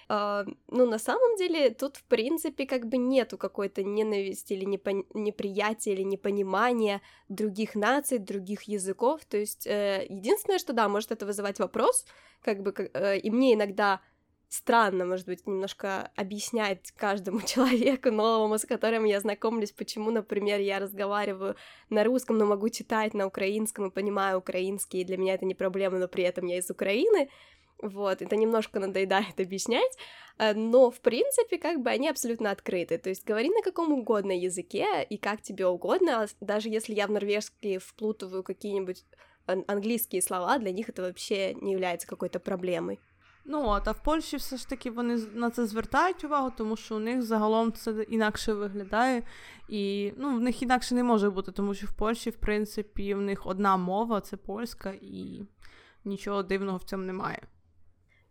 Uh, 0.09 0.43
ну, 0.67 0.87
на 0.87 0.97
самом 0.97 1.35
деле, 1.37 1.69
тут, 1.69 1.97
в 1.97 2.03
принципе, 2.03 2.65
как 2.65 2.87
бы 2.87 2.97
нету 2.97 3.37
какой-то 3.37 3.83
ненависти 3.83 4.53
или 4.53 4.65
непон... 4.65 5.05
неприятия 5.13 5.93
или 5.93 6.01
непонимания 6.01 7.01
других 7.27 7.75
наций, 7.75 8.17
других 8.17 8.63
языков. 8.63 9.23
То 9.25 9.37
есть, 9.37 9.67
uh, 9.67 10.03
единственное, 10.09 10.57
что, 10.57 10.73
да, 10.73 10.89
может 10.89 11.11
это 11.11 11.27
вызывать 11.27 11.59
вопрос, 11.59 12.05
как 12.41 12.63
бы, 12.63 12.71
uh, 12.71 13.19
и 13.19 13.29
мне 13.29 13.53
иногда 13.53 14.01
странно, 14.49 15.05
может 15.05 15.27
быть, 15.27 15.45
немножко 15.45 16.11
объяснять 16.15 16.91
каждому 16.97 17.41
человеку 17.45 18.11
новому, 18.11 18.57
с 18.57 18.65
которым 18.65 19.05
я 19.05 19.19
знакомлюсь, 19.19 19.71
почему, 19.71 20.11
например, 20.11 20.59
я 20.59 20.79
разговариваю 20.79 21.55
на 21.89 22.03
русском, 22.03 22.37
но 22.37 22.45
могу 22.45 22.69
читать 22.69 23.13
на 23.13 23.27
украинском 23.27 23.85
и 23.85 23.91
понимаю 23.91 24.39
украинский, 24.39 25.01
и 25.01 25.05
для 25.05 25.17
меня 25.17 25.35
это 25.35 25.45
не 25.45 25.53
проблема, 25.53 25.99
но 25.99 26.07
при 26.07 26.23
этом 26.23 26.47
я 26.47 26.57
из 26.57 26.69
Украины, 26.71 27.29
вот, 27.82 28.23
это 28.23 28.37
немножко 28.37 28.80
надоедает 28.80 29.38
объяснять, 29.40 29.96
э, 30.38 30.54
но, 30.54 30.90
в 30.90 31.00
принципе, 31.00 31.58
как 31.58 31.80
бы 31.80 31.90
они 31.90 32.08
абсолютно 32.08 32.50
открыты, 32.50 32.99
то 32.99 33.11
есть 33.11 33.25
говори 33.26 33.50
на 33.50 33.62
каком 33.62 33.92
угодно 33.92 34.32
языке 34.32 35.06
и 35.08 35.16
как 35.18 35.42
тебе 35.42 35.66
угодно, 35.66 36.26
даже 36.40 36.68
если 36.68 36.94
я 36.94 37.06
в 37.06 37.11
норвежский 37.11 37.78
вплутываю 37.78 38.42
какие-нибудь 38.42 39.04
английские 39.46 40.23
слова, 40.23 40.58
для 40.58 40.73
них 40.73 40.88
это 40.88 41.02
вообще 41.02 41.54
не 41.54 41.73
является 41.73 42.06
какой-то 42.06 42.40
проблемой. 42.40 42.99
Ну, 43.46 43.68
от, 43.68 43.88
а 43.88 43.92
в 43.92 44.02
Польщі 44.02 44.37
все 44.37 44.56
ж 44.56 44.68
таки 44.68 44.90
вони 44.90 45.16
на 45.34 45.50
це 45.50 45.66
звертають 45.66 46.25
увагу, 46.25 46.52
тому 46.56 46.76
що 46.76 46.96
у 46.96 46.99
них 46.99 47.23
загалом 47.23 47.73
це 47.73 48.06
інакше 48.08 48.52
виглядає, 48.52 49.23
і 49.68 50.12
ну, 50.16 50.37
в 50.37 50.40
них 50.40 50.62
інакше 50.62 50.94
не 50.94 51.02
може 51.02 51.30
бути, 51.30 51.52
тому 51.52 51.75
що 51.75 51.87
в 51.87 51.92
Польщі, 51.92 52.30
в 52.30 52.37
принципі, 52.37 53.14
в 53.14 53.20
них 53.20 53.46
одна 53.46 53.76
мова 53.76 54.20
це 54.20 54.37
польська, 54.37 54.94
і 55.00 55.42
нічого 56.04 56.42
дивного 56.42 56.78
в 56.78 56.84
цьому 56.84 57.04
немає. 57.04 57.42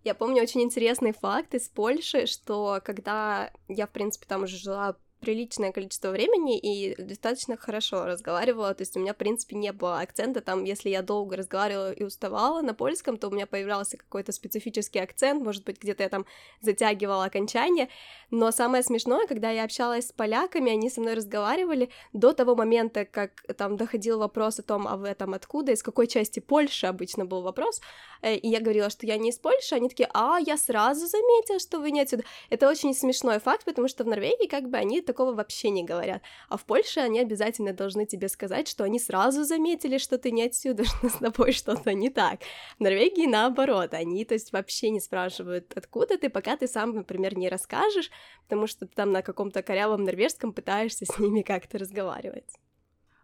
Я 0.05 0.14
помню 0.14 0.43
очень 0.43 0.62
интересный 0.62 1.12
факт 1.12 1.55
из 1.55 1.69
Польши, 1.69 2.26
что 2.26 2.81
когда 2.85 3.50
я, 3.69 3.87
в 3.87 3.90
принципе, 3.90 4.26
там 4.26 4.45
уже 4.45 4.57
жила 4.57 4.97
приличное 5.21 5.73
количество 5.73 6.11
времени 6.11 6.59
и 6.59 7.01
достаточно 7.01 7.57
хорошо 7.57 8.05
разговаривала, 8.05 8.75
то 8.75 8.83
есть 8.83 8.97
у 8.97 9.01
меня, 9.01 9.15
в 9.15 9.17
принципе, 9.17 9.57
не 9.57 9.73
было 9.73 10.01
акцента, 10.01 10.41
там, 10.41 10.65
если 10.65 10.91
я 10.91 11.03
долго 11.03 11.37
разговаривала 11.37 11.93
и 11.93 12.05
уставала 12.05 12.63
на 12.63 12.75
польском, 12.75 13.17
то 13.17 13.29
у 13.29 13.31
меня 13.31 13.47
появлялся 13.47 13.97
какой-то 13.97 14.33
специфический 14.33 15.01
акцент, 15.01 15.43
может 15.43 15.65
быть, 15.65 15.81
где-то 15.81 16.03
я 16.03 16.09
там 16.09 16.27
затягивала 16.61 17.25
окончание, 17.25 17.89
но 18.31 18.51
самое 18.51 18.83
смешное, 18.83 19.27
когда 19.27 19.51
я 19.51 19.65
общалась 19.65 20.09
с 20.09 20.13
поляками, 20.13 20.73
они 20.73 20.91
со 20.91 21.01
мной 21.01 21.15
разговаривали 21.15 21.91
до 22.13 22.33
того 22.33 22.55
момента, 22.55 23.05
как 23.05 23.43
там 23.57 23.77
доходил 23.77 24.19
вопрос 24.19 24.59
о 24.61 24.63
том, 24.63 24.87
а 24.87 24.97
вы 24.97 25.15
там 25.15 25.35
откуда, 25.35 25.73
из 25.73 25.83
какой 25.83 26.07
части 26.07 26.41
Польши 26.41 26.87
обычно 26.87 27.25
был 27.25 27.43
вопрос, 27.43 27.81
э, 28.23 28.37
и 28.37 28.49
я 28.49 28.61
говорила, 28.61 28.91
что 28.91 29.07
я 29.07 29.17
не 29.17 29.31
из 29.31 29.39
Польши, 29.39 29.75
они 29.75 29.89
такие, 29.89 30.09
а, 30.15 30.39
я 30.39 30.57
сразу 30.57 31.07
заметила, 31.07 31.59
что 31.59 31.81
вы 31.81 31.91
не 31.91 32.01
отсюда. 32.01 32.25
Это 32.51 32.69
очень 32.69 32.95
смешной 32.95 33.41
факт, 33.41 33.65
потому 33.65 33.89
что 33.89 34.05
в 34.05 34.07
Норвегии 34.07 34.47
как 34.47 34.69
бы 34.69 34.77
они 34.77 35.01
такого 35.09 35.33
вообще 35.33 35.71
не 35.71 35.85
говорят. 35.85 36.23
А 36.49 36.57
в 36.57 36.65
Польше 36.65 37.00
они 37.00 37.19
обязательно 37.21 37.73
должны 37.73 38.07
тебе 38.07 38.29
сказать, 38.29 38.69
что 38.69 38.85
они 38.85 39.00
сразу 39.00 39.45
заметили, 39.45 39.99
что 39.99 40.19
ты 40.19 40.31
не 40.31 40.45
отсюда, 40.45 40.85
что 40.85 41.09
с 41.09 41.15
тобой 41.15 41.53
что-то 41.53 41.95
не 41.95 42.11
так. 42.11 42.41
В 42.79 42.83
Норвегии 42.83 43.27
наоборот, 43.27 43.95
они, 43.95 44.25
то 44.25 44.35
есть, 44.35 44.53
вообще 44.53 44.91
не 44.91 45.00
спрашивают, 45.00 45.73
откуда 45.75 46.19
ты, 46.19 46.29
пока 46.29 46.57
ты 46.57 46.69
сам, 46.69 46.95
например, 46.95 47.37
не 47.37 47.49
расскажешь, 47.49 48.11
потому 48.45 48.67
что 48.67 48.87
ты 48.87 48.95
там 48.95 49.12
на 49.12 49.23
каком-то 49.23 49.62
корявом 49.62 50.05
норвежском 50.05 50.53
пытаешься 50.53 51.07
с 51.07 51.19
ними 51.19 51.43
как-то 51.43 51.79
разговаривать. 51.79 52.53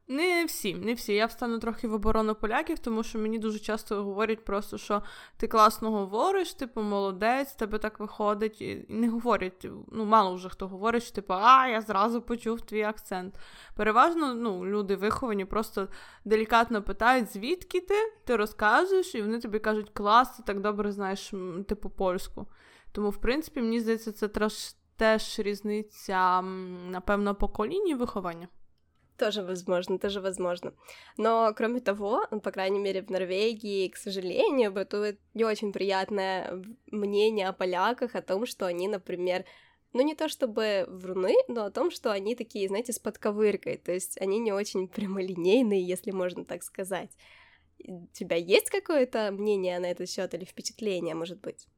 Не 0.08 0.44
всі, 0.44 0.74
не 0.74 0.94
всі. 0.94 1.14
Я 1.14 1.26
встану 1.26 1.58
трохи 1.58 1.88
в 1.88 1.94
оборону 1.94 2.34
поляків, 2.34 2.78
тому 2.78 3.02
що 3.02 3.18
мені 3.18 3.38
дуже 3.38 3.58
часто 3.58 4.04
говорять 4.04 4.44
просто, 4.44 4.78
що 4.78 5.02
ти 5.36 5.46
класно 5.48 5.90
говориш, 5.90 6.54
типу, 6.54 6.82
молодець, 6.82 7.52
тебе 7.52 7.78
так 7.78 8.00
виходить. 8.00 8.60
І 8.60 8.86
не 8.88 9.08
говорять, 9.08 9.66
ну, 9.92 10.04
мало 10.04 10.34
вже 10.34 10.48
хто 10.48 10.68
говорить, 10.68 11.02
що 11.02 11.14
типу, 11.14 11.34
а, 11.34 11.68
я 11.68 11.80
зразу 11.80 12.22
почув 12.22 12.60
твій 12.60 12.82
акцент. 12.82 13.34
Переважно, 13.76 14.34
ну, 14.34 14.66
люди 14.66 14.96
виховані, 14.96 15.44
просто 15.44 15.88
делікатно 16.24 16.82
питають, 16.82 17.32
звідки 17.32 17.80
ти, 17.80 17.94
ти 18.24 18.36
розказуєш, 18.36 19.14
і 19.14 19.22
вони 19.22 19.40
тобі 19.40 19.58
кажуть, 19.58 19.90
клас, 19.92 20.36
ти 20.36 20.42
так 20.42 20.60
добре 20.60 20.92
знаєш, 20.92 21.32
типу, 21.68 21.90
польську. 21.90 22.46
Тому, 22.92 23.10
в 23.10 23.16
принципі, 23.16 23.62
мені 23.62 23.80
здається, 23.80 24.12
це 24.12 24.28
теж 24.96 25.38
різниця, 25.38 26.42
напевно, 26.90 27.34
покоління 27.34 27.96
виховання. 27.96 28.48
Тоже 29.16 29.42
возможно, 29.42 29.98
тоже 29.98 30.20
возможно. 30.20 30.74
Но, 31.16 31.52
кроме 31.56 31.80
того, 31.80 32.26
по 32.42 32.50
крайней 32.50 32.80
мере, 32.80 33.02
в 33.02 33.10
Норвегии, 33.10 33.88
к 33.88 33.96
сожалению, 33.96 34.72
бытует 34.72 35.20
не 35.34 35.44
очень 35.44 35.72
приятное 35.72 36.64
мнение 36.90 37.48
о 37.48 37.52
поляках, 37.52 38.16
о 38.16 38.22
том, 38.22 38.44
что 38.44 38.66
они, 38.66 38.88
например, 38.88 39.44
ну 39.92 40.02
не 40.02 40.16
то 40.16 40.28
чтобы 40.28 40.84
вруны, 40.88 41.34
но 41.46 41.64
о 41.64 41.70
том, 41.70 41.92
что 41.92 42.10
они 42.10 42.34
такие, 42.34 42.66
знаете, 42.66 42.92
с 42.92 42.98
подковыркой, 42.98 43.76
то 43.76 43.92
есть 43.92 44.20
они 44.20 44.40
не 44.40 44.52
очень 44.52 44.88
прямолинейные, 44.88 45.86
если 45.86 46.10
можно 46.10 46.44
так 46.44 46.64
сказать. 46.64 47.10
У 47.86 48.08
тебя 48.12 48.36
есть 48.36 48.70
какое-то 48.70 49.30
мнение 49.30 49.78
на 49.78 49.86
этот 49.86 50.10
счет 50.10 50.34
или 50.34 50.44
впечатление, 50.44 51.14
может 51.14 51.40
быть? 51.40 51.68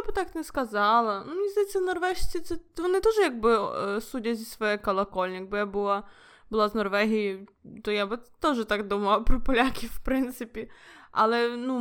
Я 0.00 0.06
би 0.06 0.12
так 0.12 0.34
не 0.34 0.44
сказала. 0.44 1.24
Ну, 1.26 1.34
Мені 1.34 1.48
здається, 1.48 1.80
норвежці 1.80 2.40
це 2.40 2.56
вони 2.76 3.00
теж 3.00 3.16
якби 3.18 3.58
е, 3.58 4.00
судять 4.00 4.38
зі 4.38 4.44
своєї 4.44 4.78
колокольні. 4.78 5.34
Якби 5.34 5.58
я 5.58 5.66
була 5.66 6.02
була 6.50 6.68
з 6.68 6.74
Норвегії, 6.74 7.48
то 7.82 7.90
я 7.90 8.06
би 8.06 8.18
теж 8.40 8.64
так 8.64 8.88
думала 8.88 9.20
про 9.20 9.40
поляків, 9.40 9.90
в 9.94 9.98
принципі. 9.98 10.70
Але 11.10 11.56
ну, 11.56 11.76
в 11.76 11.80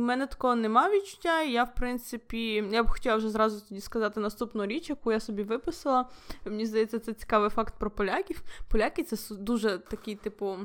мене 0.00 0.26
такого 0.26 0.54
нема 0.54 0.90
відчуття. 0.90 1.42
І 1.42 1.52
я, 1.52 1.64
в 1.64 1.74
принципі, 1.74 2.64
я 2.70 2.82
б 2.82 2.88
хотіла 2.88 3.16
вже 3.16 3.28
зразу 3.30 3.68
тоді 3.68 3.80
сказати 3.80 4.20
наступну 4.20 4.66
річ, 4.66 4.90
яку 4.90 5.12
я 5.12 5.20
собі 5.20 5.42
виписала. 5.42 6.08
Мені 6.44 6.66
здається, 6.66 6.98
це 6.98 7.12
цікавий 7.12 7.50
факт 7.50 7.74
про 7.78 7.90
поляків. 7.90 8.42
Поляки 8.68 9.02
це 9.02 9.34
дуже 9.34 9.78
такий, 9.78 10.14
типу. 10.14 10.58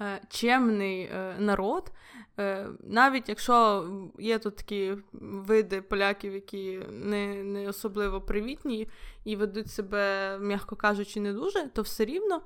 Е, 0.00 0.20
чемний 0.28 1.02
е, 1.02 1.36
народ, 1.38 1.92
е, 2.38 2.66
навіть 2.80 3.28
якщо 3.28 3.86
є 4.18 4.38
тут 4.38 4.56
такі 4.56 4.96
види 5.22 5.82
поляків, 5.82 6.34
які 6.34 6.80
не 6.90 7.44
не 7.44 7.68
особливо 7.68 8.20
привітні 8.20 8.88
і 9.24 9.36
ведуть 9.36 9.70
себе, 9.70 10.38
м'яко 10.38 10.76
кажучи, 10.76 11.20
не 11.20 11.32
дуже, 11.32 11.68
то 11.68 11.82
все 11.82 12.04
рівно 12.04 12.40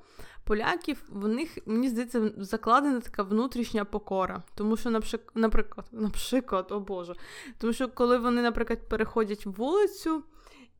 поляків 0.44 1.02
в 1.08 1.28
них, 1.28 1.58
мені 1.66 1.88
здається, 1.88 2.32
закладена 2.36 3.00
така 3.00 3.22
внутрішня 3.22 3.84
покора. 3.84 4.42
Тому 4.54 4.76
що, 4.76 4.90
наприклад, 5.34 5.86
наприклад, 5.92 6.66
о 6.70 6.80
Боже, 6.80 7.14
тому 7.58 7.72
що 7.72 7.88
коли 7.88 8.18
вони, 8.18 8.42
наприклад, 8.42 8.88
переходять 8.88 9.46
вулицю 9.46 10.22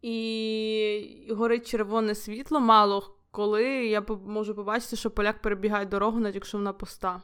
і 0.02 1.28
горить 1.30 1.66
червоне 1.66 2.14
світло, 2.14 2.60
мало 2.60 3.19
коли 3.30 3.64
я 3.86 4.04
можу 4.26 4.54
побачити, 4.54 4.96
що 4.96 5.10
поляк 5.10 5.42
перебігає 5.42 5.86
дорогу, 5.86 6.20
навіть 6.20 6.34
якщо 6.34 6.58
вона 6.58 6.72
пуста. 6.72 7.22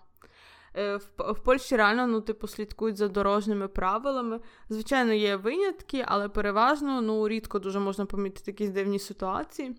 Е, 0.77 0.97
в, 0.97 1.33
в 1.33 1.43
Польщі 1.43 1.77
реально 1.77 2.07
ну, 2.07 2.21
типу, 2.21 2.49
слідкують 2.49 2.97
за 2.97 3.09
дорожніми 3.09 3.69
правилами. 3.69 4.41
Звичайно, 4.69 5.13
є 5.13 5.37
винятки, 5.37 6.05
але 6.07 6.29
переважно 6.29 7.01
ну, 7.01 7.29
рідко 7.29 7.59
дуже 7.59 7.79
можна 7.79 8.07
помітити 8.07 8.51
якісь 8.51 8.71
дивні 8.71 8.99
ситуації. 8.99 9.77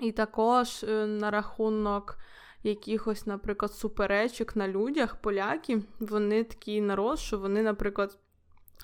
І 0.00 0.12
також 0.12 0.84
е, 0.84 1.06
на 1.06 1.30
рахунок 1.30 2.18
якихось, 2.62 3.26
наприклад, 3.26 3.72
суперечок 3.72 4.56
на 4.56 4.68
людях, 4.68 5.16
поляки, 5.16 5.82
вони 6.00 6.44
такий 6.44 6.80
народ, 6.80 7.18
що 7.18 7.38
вони, 7.38 7.62
наприклад, 7.62 8.18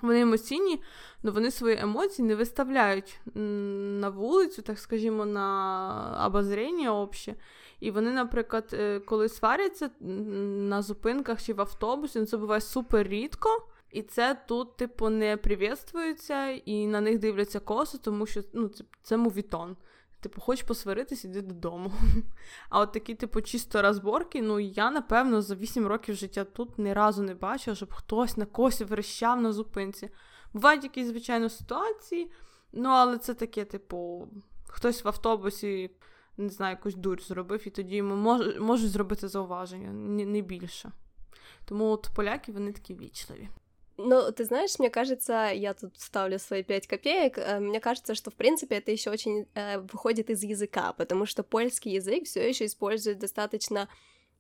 вони 0.03 0.21
емоційні, 0.21 0.83
але 1.23 1.33
вони 1.33 1.51
свої 1.51 1.79
емоції 1.79 2.29
не 2.29 2.35
виставляють 2.35 3.21
на 3.35 4.09
вулицю, 4.09 4.63
так 4.63 4.79
скажімо, 4.79 5.25
на 5.25 6.25
обозріння 6.27 7.01
обще. 7.01 7.35
І 7.81 7.91
вони, 7.91 8.11
наприклад, 8.11 8.71
е, 8.73 9.01
коли 9.01 9.29
сваряться 9.29 9.91
на 10.01 10.83
зупинках 10.83 11.43
чи 11.43 11.53
в 11.53 11.61
автобусі, 11.61 12.21
ну, 12.21 12.27
це 12.27 12.37
буває 12.37 12.61
супер 12.61 13.09
рідко. 13.09 13.49
І 13.91 14.03
це 14.03 14.37
тут, 14.49 14.77
типу, 14.77 15.09
не 15.09 15.37
привітствується, 15.37 16.49
і 16.49 16.87
на 16.87 17.01
них 17.01 17.19
дивляться 17.19 17.61
косо, 17.61 17.99
тому 17.99 18.27
що 18.27 18.41
ну, 18.53 18.69
це, 18.69 18.85
це 19.03 19.17
мувітон. 19.17 19.77
Типу, 20.23 20.41
хочеш 20.41 20.65
посваритись, 20.65 21.25
іди 21.25 21.43
додому. 21.43 21.93
А 22.71 22.81
от 22.81 22.93
такі, 22.93 23.15
типу, 23.15 23.41
чисто 23.41 23.83
розборки, 23.83 24.43
ну 24.43 24.61
я, 24.61 24.91
напевно, 24.91 25.43
за 25.43 25.55
8 25.55 25.87
років 25.87 26.15
життя 26.15 26.45
тут 26.45 26.79
ні 26.79 26.93
разу 26.93 27.23
не 27.23 27.35
бачила, 27.35 27.77
щоб 27.77 27.93
хтось 27.93 28.37
на 28.37 28.47
косі 28.47 28.85
верещав 28.85 29.41
на 29.41 29.53
зупинці. 29.53 30.11
Бувають 30.53 30.85
якісь, 30.85 31.07
звичайно, 31.07 31.49
ситуації, 31.49 32.31
ну, 32.73 32.89
але 32.89 33.19
це 33.19 33.35
таке, 33.35 33.65
типу, 33.65 34.29
хтось 34.69 35.05
в 35.05 35.09
автобусі, 35.09 35.91
не 36.37 36.49
знаю, 36.49 36.77
якусь 36.77 36.95
дурь 36.95 37.23
зробив, 37.23 37.67
і 37.67 37.71
тоді 37.71 37.97
йому 37.97 38.17
мож, 38.17 38.59
можуть 38.61 38.91
зробити 38.91 39.29
зауваження, 39.29 39.93
не, 39.93 40.27
не 40.27 40.41
більше. 40.41 40.93
Тому 41.65 41.85
от 41.85 42.11
поляки 42.15 42.53
вони 42.53 42.73
такі 42.73 42.95
вічливі. 42.95 43.49
Ну, 43.99 44.33
ты 44.33 44.45
знаешь, 44.45 44.79
мне 44.79 44.91
кажется, 44.91 45.51
я 45.55 45.75
тут 45.75 46.01
ставлю 46.01 46.39
свои 46.39 46.63
пять 46.63 46.87
копеек, 46.87 47.39
э, 47.39 47.61
мне 47.61 47.79
кажется, 47.79 48.15
что, 48.15 48.31
в 48.31 48.35
принципе, 48.35 48.77
это 48.77 48.91
еще 48.91 49.11
очень 49.11 49.47
э, 49.55 49.79
выходит 49.81 50.31
из 50.31 50.43
языка, 50.43 50.93
потому 50.95 51.27
что 51.27 51.43
польский 51.43 51.93
язык 51.93 52.25
все 52.25 52.49
еще 52.49 52.65
использует 52.65 53.19
достаточно 53.19 53.89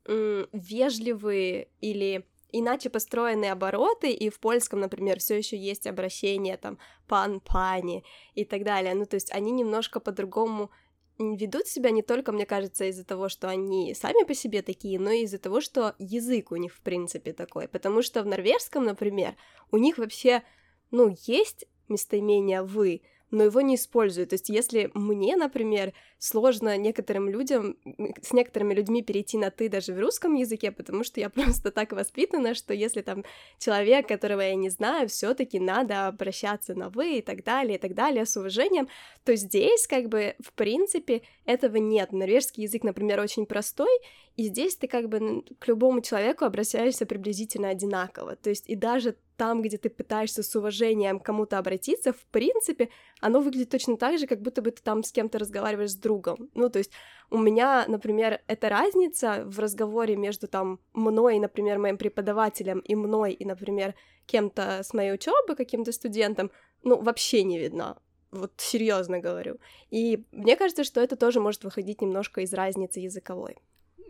э, 0.06 0.46
вежливые 0.52 1.68
или 1.80 2.24
иначе 2.52 2.90
построенные 2.90 3.52
обороты, 3.52 4.12
и 4.12 4.30
в 4.30 4.38
польском, 4.40 4.80
например, 4.80 5.18
все 5.18 5.36
еще 5.36 5.56
есть 5.56 5.86
обращение 5.86 6.56
там 6.56 6.78
пан, 7.06 7.40
пани 7.40 8.04
и 8.34 8.44
так 8.44 8.64
далее. 8.64 8.94
Ну, 8.94 9.06
то 9.06 9.16
есть 9.16 9.32
они 9.32 9.50
немножко 9.50 10.00
по-другому 10.00 10.70
ведут 11.18 11.66
себя 11.66 11.90
не 11.90 12.02
только, 12.02 12.32
мне 12.32 12.46
кажется, 12.46 12.84
из-за 12.86 13.04
того, 13.04 13.28
что 13.28 13.48
они 13.48 13.94
сами 13.94 14.24
по 14.24 14.34
себе 14.34 14.62
такие, 14.62 14.98
но 14.98 15.10
и 15.10 15.22
из-за 15.22 15.38
того, 15.38 15.60
что 15.60 15.94
язык 15.98 16.52
у 16.52 16.56
них, 16.56 16.74
в 16.74 16.80
принципе, 16.80 17.32
такой. 17.32 17.68
Потому 17.68 18.02
что 18.02 18.22
в 18.22 18.26
норвежском, 18.26 18.84
например, 18.84 19.36
у 19.70 19.76
них 19.76 19.98
вообще, 19.98 20.42
ну, 20.90 21.14
есть 21.26 21.66
местоимение 21.88 22.62
«вы», 22.62 23.02
но 23.32 23.44
его 23.44 23.60
не 23.62 23.74
используют. 23.74 24.30
То 24.30 24.34
есть 24.34 24.50
если 24.50 24.90
мне, 24.94 25.36
например, 25.36 25.92
сложно 26.18 26.76
некоторым 26.76 27.28
людям, 27.28 27.76
с 28.20 28.32
некоторыми 28.32 28.74
людьми 28.74 29.02
перейти 29.02 29.38
на 29.38 29.50
«ты» 29.50 29.68
даже 29.68 29.94
в 29.94 29.98
русском 29.98 30.34
языке, 30.34 30.70
потому 30.70 31.02
что 31.02 31.18
я 31.18 31.30
просто 31.30 31.72
так 31.72 31.92
воспитана, 31.92 32.54
что 32.54 32.74
если 32.74 33.00
там 33.00 33.24
человек, 33.58 34.06
которого 34.06 34.42
я 34.42 34.54
не 34.54 34.68
знаю, 34.68 35.08
все 35.08 35.34
таки 35.34 35.58
надо 35.58 36.06
обращаться 36.06 36.74
на 36.74 36.90
«вы» 36.90 37.18
и 37.18 37.22
так 37.22 37.42
далее, 37.42 37.76
и 37.76 37.80
так 37.80 37.94
далее, 37.94 38.26
с 38.26 38.36
уважением, 38.36 38.88
то 39.24 39.34
здесь 39.34 39.86
как 39.86 40.08
бы 40.08 40.36
в 40.38 40.52
принципе 40.52 41.22
этого 41.46 41.76
нет. 41.76 42.12
Норвежский 42.12 42.64
язык, 42.64 42.84
например, 42.84 43.18
очень 43.18 43.46
простой, 43.46 43.90
и 44.36 44.48
здесь 44.48 44.76
ты 44.76 44.88
как 44.88 45.08
бы 45.08 45.44
к 45.58 45.68
любому 45.68 46.00
человеку 46.00 46.44
обращаешься 46.44 47.06
приблизительно 47.06 47.68
одинаково. 47.68 48.36
То 48.36 48.50
есть 48.50 48.68
и 48.68 48.74
даже 48.74 49.16
там, 49.36 49.60
где 49.60 49.76
ты 49.76 49.90
пытаешься 49.90 50.42
с 50.42 50.54
уважением 50.56 51.20
кому-то 51.20 51.58
обратиться, 51.58 52.12
в 52.12 52.24
принципе, 52.26 52.88
оно 53.20 53.40
выглядит 53.40 53.70
точно 53.70 53.96
так 53.96 54.18
же, 54.18 54.26
как 54.26 54.40
будто 54.40 54.62
бы 54.62 54.70
ты 54.70 54.82
там 54.82 55.02
с 55.02 55.12
кем-то 55.12 55.38
разговариваешь 55.38 55.90
с 55.90 55.96
другом. 55.96 56.48
Ну, 56.54 56.70
то 56.70 56.78
есть 56.78 56.92
у 57.30 57.38
меня, 57.38 57.84
например, 57.88 58.40
эта 58.46 58.68
разница 58.68 59.42
в 59.46 59.58
разговоре 59.58 60.16
между 60.16 60.48
там 60.48 60.80
мной, 60.92 61.38
например, 61.38 61.78
моим 61.78 61.98
преподавателем 61.98 62.78
и 62.80 62.94
мной, 62.94 63.32
и, 63.32 63.44
например, 63.44 63.94
кем-то 64.26 64.82
с 64.82 64.94
моей 64.94 65.12
учебы, 65.12 65.56
каким-то 65.56 65.92
студентом, 65.92 66.50
ну, 66.82 67.00
вообще 67.00 67.42
не 67.42 67.58
видна. 67.58 67.98
Вот 68.30 68.52
серьезно 68.56 69.18
говорю. 69.18 69.58
И 69.90 70.24
мне 70.32 70.56
кажется, 70.56 70.84
что 70.84 71.00
это 71.02 71.16
тоже 71.16 71.40
может 71.40 71.64
выходить 71.64 72.00
немножко 72.00 72.40
из 72.40 72.52
разницы 72.54 73.00
языковой. 73.00 73.56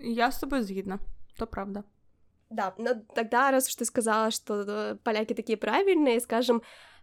Я 0.03 0.31
с 0.33 0.39
тобой 0.39 0.63
згідна, 0.63 0.99
то 1.39 1.47
правда. 1.47 1.85
Да, 2.51 2.75
но 2.79 2.95
тогда, 3.15 3.51
раз 3.51 3.69
уж 3.69 3.77
ты 3.77 3.85
сказала, 3.85 4.31
что 4.31 4.65
э, 4.69 4.97
поляки 5.05 5.35
такие 5.35 5.57
правильные, 5.57 6.21
скажем, 6.21 6.63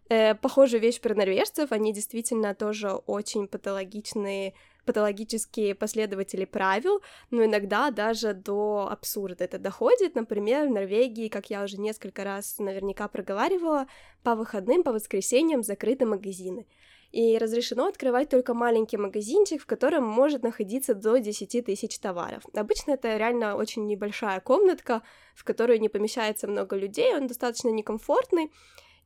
э, 0.09 0.35
похожую 0.35 0.81
вещь 0.81 1.01
про 1.01 1.15
норвежцев, 1.15 1.71
они 1.71 1.93
действительно 1.93 2.53
тоже 2.53 2.89
очень 3.07 3.47
патологичные, 3.47 4.53
патологические 4.85 5.73
последователи 5.75 6.45
правил, 6.45 7.01
но 7.31 7.43
иногда 7.43 7.89
даже 7.91 8.33
до 8.33 8.89
абсурда 8.91 9.45
это 9.45 9.57
доходит. 9.57 10.15
Например, 10.15 10.67
в 10.67 10.71
Норвегии, 10.71 11.29
как 11.29 11.49
я 11.49 11.63
уже 11.63 11.77
несколько 11.77 12.23
раз 12.23 12.59
наверняка 12.59 13.07
проговаривала, 13.07 13.87
по 14.23 14.35
выходным, 14.35 14.83
по 14.83 14.91
воскресеньям 14.91 15.63
закрыты 15.63 16.05
магазины 16.05 16.65
и 17.11 17.37
разрешено 17.37 17.87
открывать 17.87 18.29
только 18.29 18.53
маленький 18.53 18.97
магазинчик, 18.97 19.61
в 19.61 19.65
котором 19.65 20.03
может 20.05 20.43
находиться 20.43 20.93
до 20.93 21.17
10 21.17 21.65
тысяч 21.65 21.99
товаров. 21.99 22.43
Обычно 22.53 22.91
это 22.91 23.17
реально 23.17 23.55
очень 23.55 23.87
небольшая 23.87 24.39
комнатка, 24.39 25.01
в 25.35 25.43
которую 25.43 25.79
не 25.79 25.89
помещается 25.89 26.47
много 26.47 26.75
людей, 26.75 27.15
он 27.15 27.27
достаточно 27.27 27.69
некомфортный, 27.69 28.51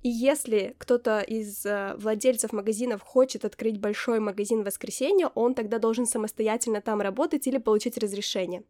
и 0.03 0.09
если 0.09 0.75
кто-то 0.79 1.21
из 1.21 1.65
э, 1.65 1.95
владельцев 1.97 2.51
магазинов 2.51 3.01
хочет 3.01 3.45
открыть 3.45 3.79
большой 3.79 4.19
магазин 4.19 4.61
в 4.61 4.65
воскресенье, 4.65 5.27
он 5.27 5.55
тогда 5.55 5.79
должен 5.79 6.05
самостоятельно 6.05 6.81
там 6.81 6.99
работать 6.99 7.47
или 7.47 7.57
получить 7.57 7.97
разрешение. 7.97 8.63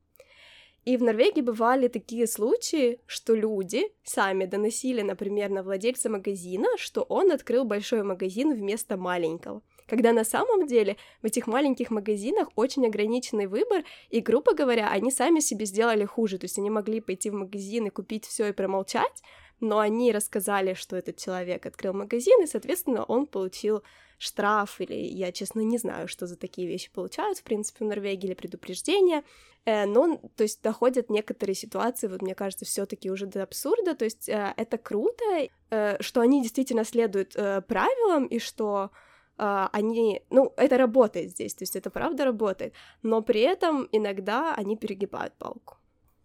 И 0.85 0.97
в 0.97 1.03
Норвегии 1.03 1.41
бывали 1.41 1.87
такие 1.87 2.27
случаи, 2.27 2.99
что 3.05 3.33
люди 3.35 3.91
сами 4.03 4.45
доносили, 4.45 5.01
например, 5.01 5.49
на 5.49 5.63
владельца 5.63 6.09
магазина, 6.09 6.67
что 6.77 7.03
он 7.03 7.31
открыл 7.31 7.63
большой 7.63 8.03
магазин 8.03 8.53
вместо 8.53 8.97
маленького. 8.97 9.61
Когда 9.87 10.11
на 10.11 10.23
самом 10.23 10.65
деле 10.67 10.97
в 11.21 11.25
этих 11.25 11.47
маленьких 11.47 11.89
магазинах 11.89 12.49
очень 12.55 12.85
ограниченный 12.85 13.47
выбор, 13.47 13.83
и, 14.09 14.19
грубо 14.19 14.53
говоря, 14.53 14.89
они 14.89 15.11
сами 15.11 15.39
себе 15.39 15.65
сделали 15.65 16.05
хуже. 16.05 16.37
То 16.37 16.45
есть 16.45 16.57
они 16.57 16.69
могли 16.69 16.99
пойти 16.99 17.29
в 17.29 17.33
магазин 17.33 17.87
и 17.87 17.89
купить 17.89 18.25
все 18.25 18.47
и 18.47 18.53
промолчать, 18.53 19.23
но 19.59 19.79
они 19.79 20.11
рассказали, 20.11 20.73
что 20.73 20.95
этот 20.97 21.17
человек 21.17 21.65
открыл 21.65 21.93
магазин, 21.93 22.41
и, 22.43 22.47
соответственно, 22.47 23.03
он 23.03 23.25
получил 23.25 23.83
штраф, 24.18 24.80
или 24.80 24.94
я, 24.94 25.32
честно, 25.32 25.60
не 25.60 25.78
знаю, 25.78 26.08
что 26.08 26.26
за 26.26 26.36
такие 26.36 26.68
вещи 26.68 26.90
получают, 26.92 27.38
в 27.38 27.42
принципе, 27.42 27.84
в 27.84 27.88
Норвегии, 27.88 28.26
или 28.26 28.34
предупреждение, 28.34 29.22
э, 29.64 29.86
но, 29.86 30.20
то 30.36 30.42
есть, 30.42 30.62
доходят 30.62 31.10
некоторые 31.10 31.54
ситуации, 31.54 32.08
вот, 32.08 32.22
мне 32.22 32.34
кажется, 32.34 32.64
все 32.64 32.84
таки 32.84 33.10
уже 33.10 33.26
до 33.26 33.42
абсурда, 33.42 33.94
то 33.94 34.04
есть, 34.04 34.28
э, 34.28 34.54
это 34.56 34.76
круто, 34.78 35.24
э, 35.70 36.02
что 36.02 36.20
они 36.20 36.42
действительно 36.42 36.84
следуют 36.84 37.32
правилам, 37.32 38.26
и 38.26 38.38
что 38.38 38.90
они, 39.36 40.20
ну, 40.30 40.52
это 40.56 40.76
работает 40.78 41.30
здесь, 41.30 41.54
то 41.54 41.62
есть 41.62 41.76
это 41.76 41.90
правда 41.90 42.24
работает, 42.24 42.74
но 43.04 43.22
при 43.22 43.40
этом 43.40 43.88
иногда 43.92 44.52
они 44.56 44.76
перегибают 44.76 45.32
палку. 45.38 45.76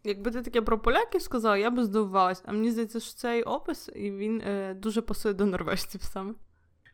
Якби 0.04 0.32
ти 0.32 0.41
таке 0.41 0.62
про 0.62 0.80
поляків 0.80 1.22
сказав, 1.22 1.60
я 1.60 1.69
би 1.69 1.84
здивувалась. 1.84 2.43
А 2.46 2.52
мені 2.52 2.72
здається, 2.72 3.00
що 3.00 3.13
цей 3.13 3.43
опис 3.43 3.89
і 3.96 4.12
він 4.12 4.41
е, 4.41 4.74
дуже 4.74 5.02
пасує 5.02 5.34
до 5.34 5.46
норвежців 5.46 6.04
саме. 6.04 6.34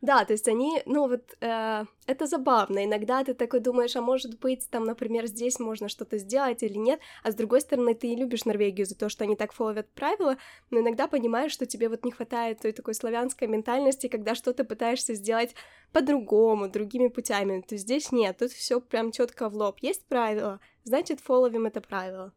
Да, 0.03 0.23
то 0.23 0.31
есть 0.31 0.47
они, 0.47 0.81
ну 0.85 1.09
вот, 1.09 1.35
э, 1.41 1.85
это 2.07 2.25
забавно. 2.25 2.85
Иногда 2.85 3.21
ты 3.23 3.33
такой 3.33 3.59
думаешь, 3.59 3.97
а 3.97 4.01
может 4.01 4.39
быть, 4.39 4.69
там, 4.69 4.85
например, 4.85 5.25
здесь 5.27 5.59
можно 5.59 5.89
что-то 5.89 6.17
сделать 6.17 6.63
или 6.63 6.77
нет, 6.77 7.01
а 7.21 7.31
с 7.31 7.35
другой 7.35 7.59
стороны, 7.59 7.93
ты 7.93 8.15
любишь 8.15 8.45
Норвегию 8.45 8.85
за 8.85 8.95
то, 8.95 9.09
что 9.09 9.25
они 9.25 9.35
так 9.35 9.51
фоловят 9.51 9.89
правила, 9.89 10.37
но 10.69 10.79
иногда 10.79 11.07
понимаешь, 11.07 11.51
что 11.51 11.65
тебе 11.65 11.89
вот 11.89 12.05
не 12.05 12.11
хватает 12.11 12.61
той 12.61 12.71
такой 12.71 12.93
славянской 12.93 13.47
ментальности, 13.49 14.07
когда 14.07 14.35
что-то 14.35 14.63
пытаешься 14.63 15.15
сделать 15.15 15.53
по-другому, 15.91 16.69
другими 16.69 17.09
путями. 17.09 17.61
То 17.67 17.75
есть 17.75 17.83
здесь 17.83 18.13
нет, 18.13 18.37
тут 18.37 18.51
все 18.51 18.79
прям 18.79 19.11
четко 19.11 19.49
в 19.49 19.55
лоб. 19.55 19.79
Есть 19.81 20.07
правила, 20.07 20.61
значит, 20.85 21.19
фоловим 21.19 21.65
это 21.65 21.81
правило. 21.81 22.31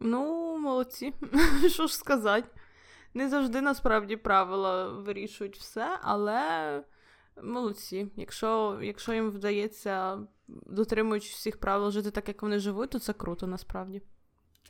Ну, 0.00 0.58
молодці, 0.58 1.12
що 1.68 1.86
ж 1.86 1.96
сказати. 1.96 2.48
Не 3.16 3.28
завжди 3.28 3.60
насправді 3.60 4.16
правила 4.16 4.88
вирішують 4.88 5.56
все, 5.56 5.98
але 6.02 6.82
молодці. 7.42 8.06
Якщо 8.16 8.78
якщо 8.82 9.12
їм 9.12 9.30
вдається, 9.30 10.18
дотримуючись 10.48 11.34
всіх 11.34 11.60
правил, 11.60 11.90
жити 11.90 12.10
так, 12.10 12.28
як 12.28 12.42
вони 12.42 12.58
живуть, 12.58 12.90
то 12.90 12.98
це 12.98 13.12
круто 13.12 13.46
насправді. 13.46 14.02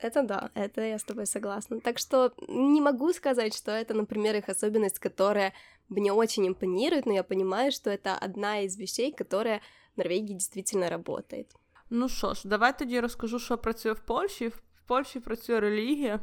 Это 0.04 0.26
да, 0.26 0.50
это 0.54 0.80
я 0.80 0.96
с 0.96 1.04
тобой 1.04 1.26
согласна. 1.26 1.80
Так 1.80 1.98
что 1.98 2.32
не 2.48 2.80
могу 2.80 3.12
сказать, 3.12 3.54
что 3.54 3.70
это, 3.72 3.94
например, 3.94 4.36
их 4.36 4.48
особенность, 4.48 4.98
которая 4.98 5.52
мне 5.88 6.12
очень 6.12 6.46
импонирует, 6.46 7.06
но 7.06 7.12
я 7.12 7.22
понимаю, 7.22 7.70
что 7.70 7.90
это 7.90 8.18
одна 8.24 8.64
из 8.64 8.76
вещей, 8.76 9.12
которая 9.12 9.60
в 9.94 9.98
Норвегии 9.98 10.34
действительно 10.34 10.90
работает. 10.90 11.54
Ну 11.90 12.08
що 12.08 12.34
ж, 12.34 12.48
давай 12.48 12.78
тоді 12.78 13.00
розкажу, 13.00 13.38
що 13.38 13.58
працює 13.58 13.92
в 13.92 14.00
Польщі. 14.00 14.48
В 14.48 14.62
Польщі 14.86 15.20
працює 15.20 15.60
релігія, 15.60 16.20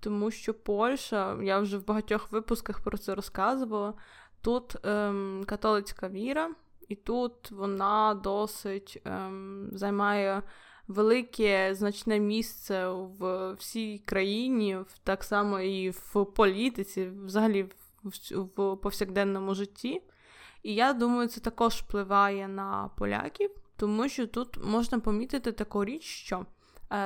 тому 0.00 0.30
що 0.30 0.54
Польща, 0.54 1.38
я 1.42 1.58
вже 1.58 1.78
в 1.78 1.86
багатьох 1.86 2.32
випусках 2.32 2.80
про 2.80 2.98
це 2.98 3.14
розказувала. 3.14 3.94
Тут 4.43 4.85
ем, 4.85 5.43
католицька 5.45 6.09
віра, 6.09 6.49
і 6.89 6.95
тут 6.95 7.51
вона 7.51 8.13
досить 8.13 9.01
ем, 9.05 9.69
займає 9.71 10.43
велике 10.87 11.75
значне 11.75 12.19
місце 12.19 12.87
в 12.89 13.53
всій 13.53 13.99
країні, 14.05 14.77
так 15.03 15.23
само 15.23 15.59
і 15.59 15.89
в 15.89 16.25
політиці, 16.25 17.09
взагалі 17.25 17.63
в, 17.63 18.11
в 18.57 18.77
повсякденному 18.77 19.55
житті. 19.55 20.01
І 20.63 20.75
я 20.75 20.93
думаю, 20.93 21.27
це 21.27 21.41
також 21.41 21.73
впливає 21.73 22.47
на 22.47 22.89
поляків, 22.97 23.51
тому 23.77 24.09
що 24.09 24.27
тут 24.27 24.57
можна 24.65 24.99
помітити 24.99 25.51
таку 25.51 25.85
річ, 25.85 26.03
що 26.03 26.45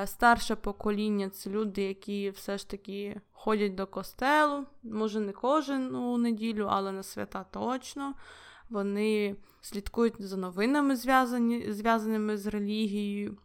старше 0.06 0.54
покоління 0.56 1.30
це 1.30 1.50
люди, 1.50 1.82
які 1.82 2.30
все 2.30 2.58
ж 2.58 2.68
таки 2.68 3.20
ходять 3.32 3.74
до 3.74 3.86
костелу, 3.86 4.64
може 4.82 5.20
не 5.20 5.32
кожну 5.32 6.18
неділю, 6.18 6.66
але 6.70 6.92
на 6.92 7.02
свята 7.02 7.44
точно. 7.50 8.14
Вони 8.70 9.36
слідкують 9.60 10.22
за 10.22 10.36
новинами, 10.36 10.96
зв'язані, 10.96 11.72
зв'язаними 11.72 12.36
з 12.36 12.46
релігією. 12.46 13.36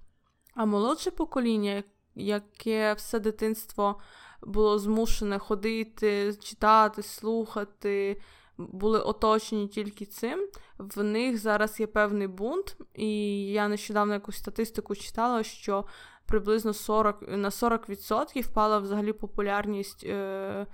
А 0.56 0.66
молодше 0.66 1.12
покоління, 1.12 1.84
яке 2.16 2.94
все 2.94 3.20
дитинство 3.20 4.00
було 4.42 4.80
змушене 4.80 5.40
ходити, 5.40 6.34
читати, 6.34 7.04
слухати, 7.04 8.22
були 8.58 9.00
оточені 9.00 9.68
тільки 9.68 10.06
цим. 10.06 10.48
В 10.78 11.04
них 11.04 11.38
зараз 11.38 11.80
є 11.80 11.88
певний 11.88 12.28
бунт, 12.28 12.78
і 12.94 13.42
я 13.46 13.68
нещодавно 13.68 14.14
якусь 14.14 14.38
статистику 14.38 14.96
читала, 14.96 15.44
що 15.44 15.86
приблизно 16.26 16.74
40, 16.74 17.22
на 17.28 17.50
40% 17.50 18.42
впала 18.42 18.80
взагалі 18.80 19.14
популярність. 19.14 20.04
Е- 20.04 20.66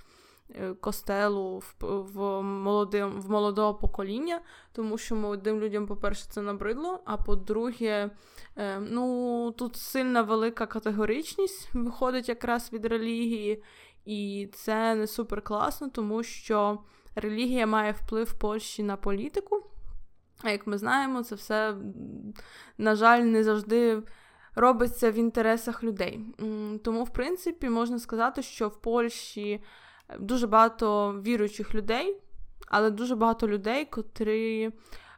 Е, 0.56 0.74
костелу 0.74 1.60
в 1.60 1.76
в, 1.82 2.42
молодим, 2.42 3.22
в 3.22 3.30
молодого 3.30 3.74
покоління, 3.76 4.42
тому 4.72 4.98
що 4.98 5.16
молодим 5.16 5.60
людям, 5.60 5.88
по-перше, 5.88 6.26
це 6.30 6.42
набридло. 6.42 7.00
А 7.06 7.18
по-друге, 7.18 8.10
е, 8.58 8.80
ну 8.80 9.52
тут 9.52 9.76
сильна 9.76 10.22
велика 10.22 10.66
категоричність 10.66 11.70
виходить 11.74 12.30
якраз 12.30 12.74
від 12.74 12.86
релігії, 12.86 13.64
і 14.06 14.50
це 14.54 14.96
не 14.96 15.08
супер 15.08 15.42
класно, 15.42 15.90
тому 15.90 16.24
що 16.24 16.80
релігія 17.16 17.68
має 17.68 17.92
вплив 17.92 18.28
в 18.28 18.40
Польщі 18.40 18.84
на 18.84 18.98
політику. 18.98 19.64
А 20.42 20.50
як 20.50 20.68
ми 20.68 20.78
знаємо, 20.78 21.24
це 21.24 21.36
все, 21.36 21.76
на 22.78 22.96
жаль, 22.96 23.22
не 23.22 23.44
завжди. 23.44 24.04
Робиться 24.60 25.12
в 25.12 25.16
інтересах 25.16 25.84
людей. 25.84 26.20
Тому, 26.84 27.04
в 27.04 27.10
принципі, 27.10 27.70
можна 27.70 28.00
сказати, 28.00 28.42
що 28.42 28.68
в 28.68 28.82
Польщі 28.82 29.64
дуже 30.20 30.48
багато 30.48 31.12
віруючих 31.26 31.76
людей, 31.76 32.22
але 32.68 32.90
дуже 32.90 33.16
багато 33.16 33.48
людей, 33.48 33.86
котрі 33.86 34.72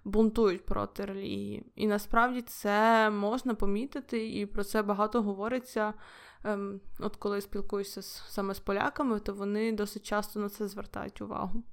бунтують 0.04 0.66
проти 0.66 1.06
релігії. 1.06 1.66
І 1.76 1.88
насправді 1.88 2.42
це 2.42 3.10
можна 3.10 3.56
помітити, 3.56 4.30
і 4.30 4.46
про 4.46 4.64
це 4.64 4.84
багато 4.84 5.22
говориться. 5.22 5.94
Ем, 6.44 6.82
от 7.00 7.16
коли 7.16 7.42
спілкуюся 7.42 8.02
з, 8.02 8.24
саме 8.30 8.54
з 8.54 8.60
поляками, 8.60 9.20
то 9.20 9.34
вони 9.34 9.72
досить 9.72 10.06
часто 10.06 10.40
на 10.40 10.50
це 10.50 10.68
звертають 10.68 11.22
увагу. 11.22 11.64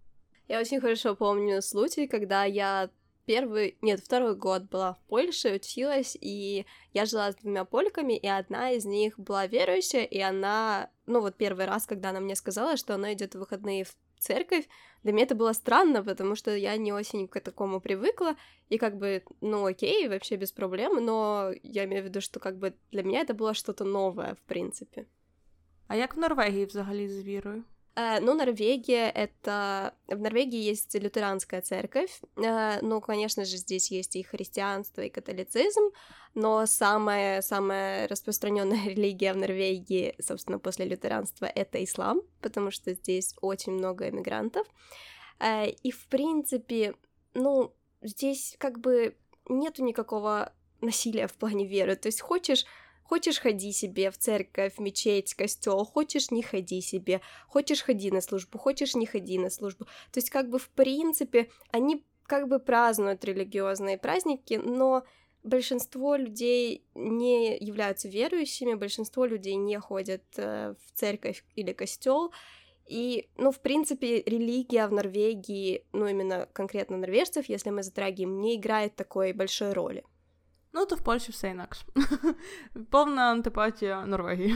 Я 0.48 0.61
очень 0.61 0.81
хорошо 0.81 1.16
помню 1.16 1.62
случай, 1.62 2.09
когда 2.09 2.46
я 2.46 2.88
первый, 3.28 3.78
нет, 3.82 4.00
второй 4.00 4.36
год 4.36 4.63
была 4.63 4.93
в 4.93 5.00
Польше, 5.08 5.56
училась, 5.56 6.17
и 6.19 6.65
я 6.93 7.06
жила 7.06 7.32
с 7.32 7.36
двумя 7.36 7.65
польками, 7.65 8.17
и 8.17 8.28
одна 8.28 8.72
из 8.72 8.86
них 8.86 9.19
была 9.19 9.48
верующая, 9.48 10.04
и 10.04 10.19
она, 10.19 10.89
ну 11.06 11.22
вот 11.22 11.36
первый 11.36 11.65
раз, 11.65 11.86
когда 11.86 12.10
она 12.10 12.19
мне 12.19 12.36
сказала, 12.36 12.78
что 12.78 12.96
она 12.96 13.13
идет 13.13 13.36
в 13.36 13.39
выходные 13.39 13.84
в 13.86 13.96
церковь, 14.19 14.67
для 15.04 15.12
меня 15.12 15.26
это 15.26 15.36
было 15.36 15.54
странно, 15.54 16.04
потому 16.04 16.36
что 16.36 16.56
я 16.56 16.78
не 16.78 16.93
очень 16.93 17.28
к 17.28 17.39
такому 17.39 17.82
привыкла, 17.82 18.36
и 18.69 18.78
как 18.78 18.98
бы, 18.98 19.24
ну 19.41 19.65
окей, 19.65 20.08
вообще 20.08 20.36
без 20.36 20.52
проблем, 20.52 21.04
но 21.04 21.52
я 21.63 21.86
имею 21.86 22.04
в 22.04 22.06
виду, 22.06 22.22
что 22.22 22.39
как 22.39 22.58
бы 22.58 22.74
для 22.91 23.04
меня 23.04 23.22
это 23.22 23.34
было 23.34 23.54
что-то 23.54 23.84
новое, 23.84 24.36
в 24.36 24.41
принципе. 24.41 25.06
А 25.88 25.96
як 25.96 26.15
в 26.15 26.19
Норвегії 26.19 26.65
взагалі 26.65 27.10
з 27.10 27.24
вірою? 27.24 27.63
Ну, 28.21 28.35
Норвегия— 28.35 29.11
это... 29.15 29.93
В 30.07 30.19
Норвегии 30.19 30.61
есть 30.61 30.95
лютеранская 30.95 31.63
церковь, 31.63 32.21
э, 32.37 32.79
ну, 32.81 33.01
конечно 33.01 33.45
же, 33.45 33.57
здесь 33.57 33.91
есть 33.91 34.15
и 34.15 34.23
христианство, 34.23 35.01
и 35.01 35.11
католицизм, 35.11 35.91
но 36.35 36.67
самая, 36.67 37.43
самая 37.43 38.07
распространенная 38.07 38.85
религия 38.89 39.33
в 39.33 39.37
Норвегии, 39.37 40.15
собственно, 40.21 40.61
после 40.61 40.87
лютеранства— 40.87 41.47
это 41.55 41.83
ислам, 41.83 42.23
потому 42.41 42.71
что 42.71 42.95
здесь 42.95 43.35
очень 43.41 43.73
много 43.73 44.09
иммигрантов. 44.09 44.67
Э, 45.41 45.69
и, 45.69 45.91
в 45.91 46.07
принципе, 46.07 46.95
ну, 47.35 47.75
здесь 48.03 48.55
как 48.59 48.79
бы 48.79 49.17
нету 49.49 49.83
никакого 49.83 50.53
насилия 50.81 51.27
в 51.27 51.35
плане 51.35 51.67
веры, 51.67 51.97
то 51.97 52.07
есть 52.07 52.21
хочешь 52.21 52.65
Хочешь, 53.09 53.40
ходи 53.40 53.73
себе 53.73 54.11
в 54.11 54.18
церковь, 54.18 54.79
мечеть, 54.79 55.33
костел, 55.33 55.83
хочешь, 55.87 56.31
не 56.31 56.42
ходи 56.42 56.83
себе, 56.83 57.23
хочешь, 57.47 57.83
ходи 57.83 58.11
на 58.11 58.21
службу, 58.21 58.59
хочешь, 58.59 58.94
не 58.94 59.07
ходи 59.07 59.38
на 59.38 59.49
службу. 59.49 59.87
То 60.12 60.18
есть, 60.18 60.29
как 60.29 60.51
бы, 60.51 60.59
в 60.59 60.68
принципе, 60.68 61.49
они 61.71 62.05
как 62.25 62.49
бы 62.49 62.59
празднуют 62.59 63.25
религиозные 63.25 63.97
праздники, 63.97 64.61
но 64.62 65.05
большинство 65.42 66.16
людей 66.16 66.85
не 66.94 67.57
являются 67.57 68.09
верующими, 68.09 68.75
большинство 68.75 69.25
людей 69.25 69.55
не 69.55 69.81
ходят 69.81 70.25
э, 70.37 70.75
в 70.85 70.92
церковь 70.92 71.47
или 71.57 71.73
костел, 71.73 72.31
и, 72.87 73.31
ну, 73.38 73.53
в 73.53 73.61
принципе, 73.61 74.23
религия 74.27 74.87
в 74.87 74.92
Норвегии, 74.92 75.87
ну, 75.92 76.07
именно 76.07 76.47
конкретно 76.53 76.99
норвежцев, 76.99 77.49
если 77.49 77.71
мы 77.71 77.83
затрагиваем, 77.83 78.38
не 78.40 78.57
играет 78.57 78.97
такой 78.97 79.33
большой 79.33 79.73
роли. 79.73 80.05
Ну, 80.72 80.87
то 80.87 80.96
в 80.96 81.02
Польше 81.02 81.33
все 81.33 81.52
инакше. 81.52 81.85
Полная 82.90 83.33
антипатия 83.33 84.00
Норвегии. 84.04 84.54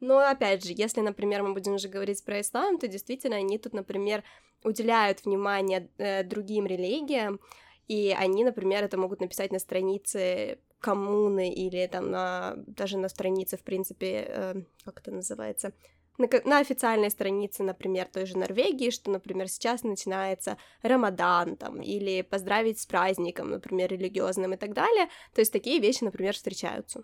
Но 0.00 0.18
опять 0.18 0.64
же, 0.64 0.72
если, 0.76 1.00
например, 1.00 1.42
мы 1.42 1.54
будем 1.54 1.74
уже 1.74 1.88
говорить 1.88 2.24
про 2.24 2.40
ислам, 2.40 2.78
то 2.78 2.88
действительно 2.88 3.36
они 3.36 3.58
тут, 3.58 3.72
например, 3.72 4.24
уделяют 4.62 5.24
внимание 5.24 5.88
э, 5.98 6.22
другим 6.24 6.66
религиям, 6.66 7.40
и 7.88 8.14
они, 8.16 8.44
например, 8.44 8.84
это 8.84 8.98
могут 8.98 9.20
написать 9.20 9.52
на 9.52 9.58
странице 9.58 10.58
коммуны 10.80 11.52
или 11.52 11.86
там 11.86 12.10
на, 12.10 12.54
даже 12.66 12.98
на 12.98 13.08
странице, 13.08 13.56
в 13.56 13.62
принципе, 13.62 14.26
э, 14.28 14.54
как 14.84 15.00
это 15.00 15.12
называется, 15.12 15.72
на, 16.18 16.28
на 16.44 16.58
официальной 16.58 17.10
странице, 17.10 17.62
например, 17.62 18.08
той 18.12 18.26
же 18.26 18.38
Норвегии, 18.38 18.90
что, 18.90 19.10
например, 19.10 19.48
сейчас 19.48 19.82
начинается 19.84 20.56
Рамадан, 20.82 21.56
там, 21.56 21.82
или 21.82 22.22
поздравить 22.22 22.78
с 22.78 22.86
праздником, 22.86 23.50
например, 23.50 23.90
религиозным 23.90 24.54
и 24.54 24.56
так 24.56 24.72
далее. 24.72 25.08
То 25.34 25.40
есть 25.40 25.52
такие 25.52 25.80
вещи, 25.80 26.04
например, 26.04 26.34
встречаются. 26.34 27.02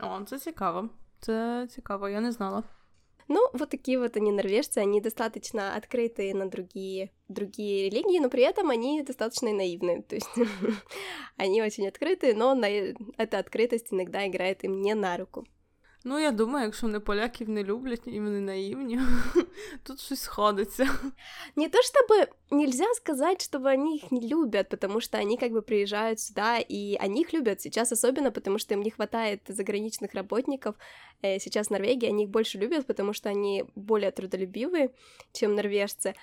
О, 0.00 0.24
це 0.24 0.38
цікаво. 0.38 0.88
Це 1.20 1.66
цікаво, 1.70 2.08
я 2.08 2.20
не 2.20 2.32
знала. 2.32 2.62
Ну, 3.28 3.48
вот 3.52 3.70
такие 3.70 3.98
вот 3.98 4.16
они 4.16 4.32
норвежцы, 4.32 4.78
они 4.78 5.00
достаточно 5.00 5.74
открытые 5.76 6.34
на 6.34 6.46
другие, 6.46 7.10
другие 7.28 7.88
религии, 7.88 8.18
но 8.18 8.28
при 8.28 8.42
этом 8.42 8.70
они 8.70 9.02
достаточно 9.02 9.50
наивные, 9.52 10.02
то 10.02 10.14
есть 10.14 10.28
они 11.36 11.62
очень 11.62 11.88
открытые, 11.88 12.34
но 12.34 12.54
на... 12.54 12.66
эта 12.66 13.38
открытость 13.38 13.92
иногда 13.92 14.26
играет 14.26 14.64
им 14.64 14.82
не 14.82 14.94
на 14.94 15.16
руку. 15.16 15.46
Ну, 16.03 16.19
я 16.19 16.31
думаю, 16.31 16.65
якщо 16.65 16.87
вони 16.87 16.99
поляків 16.99 17.49
не 17.49 17.63
люблять 17.63 18.01
і 18.05 18.19
вони 18.19 18.39
наивні, 18.39 18.99
тут 19.83 19.99
щось 19.99 20.21
сходиться. 20.21 20.87
Не 21.55 21.69
то 21.69 21.77
чтобы 21.77 22.27
нельзя 22.51 22.85
сказать, 22.93 23.41
чтобы 23.41 23.73
они 23.73 23.97
их 23.97 24.11
не 24.11 24.21
любят, 24.21 24.69
потому 24.69 25.01
что 25.01 25.17
они 25.17 25.37
как 25.37 25.51
бы 25.51 25.61
приезжают 25.61 26.19
сюда, 26.19 26.59
и 26.71 26.97
они 27.05 27.21
их 27.21 27.33
любят 27.33 27.61
сейчас 27.61 27.91
особенно, 27.91 28.31
потому 28.31 28.59
что 28.59 28.73
им 28.73 28.81
не 28.81 28.91
хватает 28.91 29.41
заграничных 29.47 30.13
работников. 30.13 30.75
Э, 31.21 31.39
сейчас 31.39 31.67
в 31.67 31.71
Норвегии 31.71 32.09
они 32.09 32.23
их 32.23 32.29
больше 32.29 32.57
любят, 32.57 32.85
потому 32.85 33.13
что 33.13 33.29
они 33.29 33.65
более 33.75 34.11
трудолюбивые, 34.11 34.89
чем 35.33 35.55
норвежцы. 35.55 36.15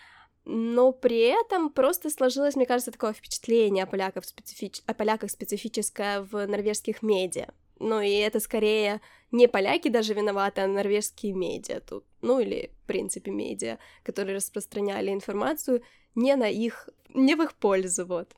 Но 0.46 0.92
при 0.92 1.18
этом 1.18 1.68
просто 1.68 2.08
сложилось, 2.08 2.56
мне 2.56 2.66
кажется, 2.66 2.92
такое 2.92 3.12
впечатление 3.12 3.84
о, 3.84 3.86
поляках 3.86 4.24
специфич... 4.24 4.80
о 4.86 4.94
поляках 4.94 5.30
специфическое 5.30 6.22
в 6.22 6.46
норвежских 6.46 7.02
медиа. 7.02 7.48
Ну 7.78 8.00
и 8.00 8.10
это 8.10 8.40
скорее 8.40 9.00
не 9.31 9.47
поляки 9.47 9.89
даже 9.89 10.13
виноваты, 10.13 10.61
а 10.61 10.67
норвежские 10.67 11.33
медиа 11.33 11.79
тут. 11.79 12.03
Ну 12.21 12.39
или, 12.39 12.71
в 12.83 12.87
принципе, 12.87 13.31
медиа, 13.31 13.77
которые 14.03 14.35
распространяли 14.35 15.09
информацию 15.09 15.81
не 16.15 16.35
на 16.35 16.47
їх, 16.47 16.89
не 17.09 17.35
в 17.35 17.39
їх 17.39 17.51
пользу, 17.53 18.05
вот. 18.05 18.35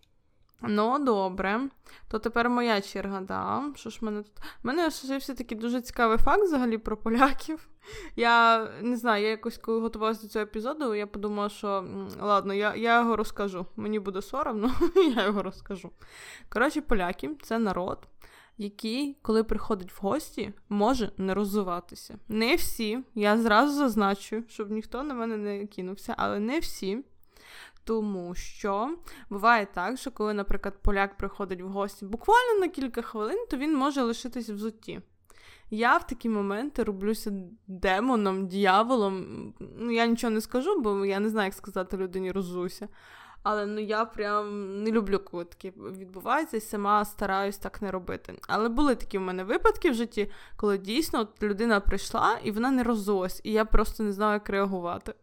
Ну, 0.62 1.00
добре. 1.00 1.60
То 2.08 2.20
тепер 2.20 2.50
моя 2.50 2.82
черга, 2.82 3.22
да. 3.22 3.64
Що 3.76 3.90
ж 3.90 3.98
мене 4.02 4.24
тут? 4.24 4.34
У 4.64 4.68
мене 4.68 4.88
все 4.88 5.34
таки 5.34 5.56
дуже 5.56 5.82
цікавий 5.82 6.18
факт 6.18 6.44
взагалі 6.44 6.78
про 6.78 6.98
поляків. 6.98 7.68
Я 8.16 8.68
не 8.82 8.98
знаю, 8.98 9.24
я 9.24 9.30
якось 9.30 9.58
коли 9.58 9.80
готувалася 9.80 10.22
до 10.22 10.28
цього 10.28 10.44
епізоду, 10.44 10.96
я 10.96 11.08
подумала, 11.08 11.50
що 11.50 11.86
ладно, 12.22 12.54
я 12.54 12.76
я 12.76 13.00
його 13.00 13.16
розкажу. 13.16 13.66
Мені 13.76 14.00
буде 14.00 14.22
соромно, 14.22 14.72
я 15.16 15.26
його 15.26 15.44
розкажу. 15.44 15.90
Коротше, 16.50 16.82
поляки 16.82 17.30
це 17.42 17.60
народ, 17.60 18.08
який, 18.58 19.18
коли 19.22 19.44
приходить 19.44 19.92
в 19.92 20.00
гості, 20.02 20.54
може 20.70 21.12
не 21.18 21.34
розвиватися. 21.34 22.18
Не 22.28 22.56
всі, 22.56 23.00
я 23.16 23.38
зразу 23.38 23.74
зазначу, 23.74 24.44
щоб 24.48 24.72
ніхто 24.72 25.04
на 25.04 25.14
мене 25.14 25.38
не 25.38 25.68
кинувся, 25.68 26.16
але 26.18 26.40
не 26.40 26.60
всі. 26.60 27.04
Тому 27.84 28.36
що 28.36 28.98
буває 29.30 29.68
так, 29.74 29.98
що 29.98 30.12
коли, 30.12 30.34
наприклад, 30.34 30.82
поляк 30.82 31.18
приходить 31.18 31.62
в 31.62 31.68
гості 31.68 32.06
буквально 32.06 32.60
на 32.60 32.68
кілька 32.68 33.02
хвилин, 33.02 33.46
то 33.50 33.58
він 33.58 33.76
може 33.76 34.02
лишитись 34.02 34.50
в 34.50 34.58
зутті. 34.58 35.02
Я 35.70 35.98
в 35.98 36.08
такі 36.08 36.30
моменти 36.30 36.84
роблюся 36.84 37.34
демоном, 37.68 38.48
дьяволом. 38.48 39.54
Ну, 39.60 39.92
я 39.92 40.06
нічого 40.06 40.32
не 40.32 40.42
скажу, 40.42 40.80
бо 40.80 41.06
я 41.06 41.20
не 41.20 41.30
знаю, 41.30 41.46
як 41.46 41.54
сказати 41.54 41.98
людині 41.98 42.32
розуся. 42.32 42.88
Але 43.43 43.67
ну 43.67 43.81
я 43.81 44.05
прям 44.05 44.83
не 44.83 44.91
люблю, 44.91 45.19
коли 45.19 45.45
таке 45.45 45.73
відбувається, 45.77 46.57
і 46.57 46.61
сама 46.61 47.05
стараюсь 47.05 47.59
так 47.59 47.83
не 47.83 47.91
робити. 47.91 48.35
Але 48.49 48.69
були 48.69 48.95
такі 48.95 49.19
в 49.19 49.21
мене 49.21 49.45
випадки 49.45 49.91
в 49.91 49.95
житті, 49.95 50.31
коли 50.57 50.79
дійсно 50.79 51.21
от 51.21 51.43
людина 51.43 51.81
прийшла 51.81 52.39
і 52.45 52.51
вона 52.51 52.71
не 52.71 52.83
розулась, 52.83 53.41
і 53.45 53.53
я 53.53 53.65
просто 53.65 54.03
не 54.03 54.13
знаю, 54.13 54.33
як 54.33 54.51
реагувати. 54.51 55.15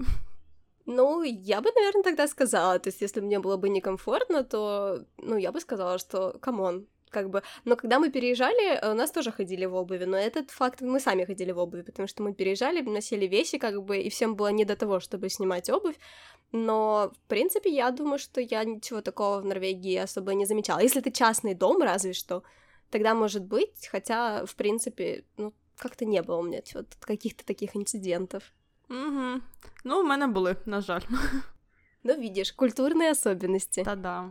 Ну, 0.88 1.24
я 1.24 1.62
бы, 1.62 1.72
наверное, 1.76 2.04
тогда 2.04 2.28
сказала, 2.28 2.78
то 2.80 2.90
есть, 2.90 3.02
если 3.02 3.22
мне 3.22 3.40
было 3.40 3.58
бы 3.58 3.70
некомфортно, 3.70 4.44
то, 4.44 5.00
ну, 5.18 5.38
я 5.38 5.52
бы 5.52 5.60
сказала, 5.60 5.98
что, 5.98 6.38
камон, 6.40 6.86
как 7.11 7.29
бы... 7.29 7.43
Но 7.65 7.77
когда 7.77 7.99
мы 7.99 8.11
переезжали, 8.11 8.79
э, 8.79 8.91
у 8.91 8.95
нас 8.95 9.11
тоже 9.11 9.33
ходили 9.33 9.67
в 9.67 9.75
обуви, 9.75 10.05
но 10.05 10.17
этот 10.17 10.51
факт 10.51 10.81
мы 10.81 11.01
сами 11.01 11.25
ходили 11.25 11.53
в 11.53 11.59
обуви, 11.59 11.83
потому 11.83 12.09
что 12.09 12.23
мы 12.23 12.33
переезжали, 12.33 12.81
носили 12.81 13.27
вещи, 13.27 13.59
как 13.59 13.83
бы, 13.83 13.99
и 13.99 14.09
всем 14.09 14.35
было 14.37 14.49
не 14.49 14.65
до 14.65 14.77
того, 14.77 15.01
чтобы 15.01 15.29
снимать 15.29 15.71
обувь, 15.71 15.97
но, 16.53 17.13
в 17.15 17.29
принципе, 17.29 17.71
я 17.71 17.91
думаю, 17.91 18.19
что 18.19 18.41
я 18.41 18.65
ничего 18.65 19.01
такого 19.01 19.41
в 19.41 19.45
Норвегии 19.45 19.97
особо 19.97 20.35
не 20.35 20.47
замечала. 20.47 20.81
Если 20.81 21.01
ты 21.01 21.11
частный 21.13 21.55
дом, 21.55 21.83
разве 21.83 22.13
что, 22.13 22.43
тогда 22.91 23.15
может 23.15 23.45
быть, 23.45 23.89
хотя, 23.91 24.45
в 24.47 24.55
принципе, 24.55 25.25
ну, 25.37 25.53
как-то 25.77 26.05
не 26.05 26.23
было 26.23 26.39
у 26.39 26.43
меня 26.43 26.61
вот 26.75 26.87
каких-то 27.01 27.45
таких 27.45 27.77
инцидентов. 27.77 28.43
Угу. 28.89 29.41
Ну, 29.85 29.99
у 29.99 30.03
мене 30.03 30.27
були, 30.27 30.57
на 30.67 30.81
жаль. 30.81 31.05
Ну, 32.03 32.19
видишь, 32.19 32.53
культурные 32.53 33.11
особенности. 33.11 33.85
Да-да. 33.85 34.31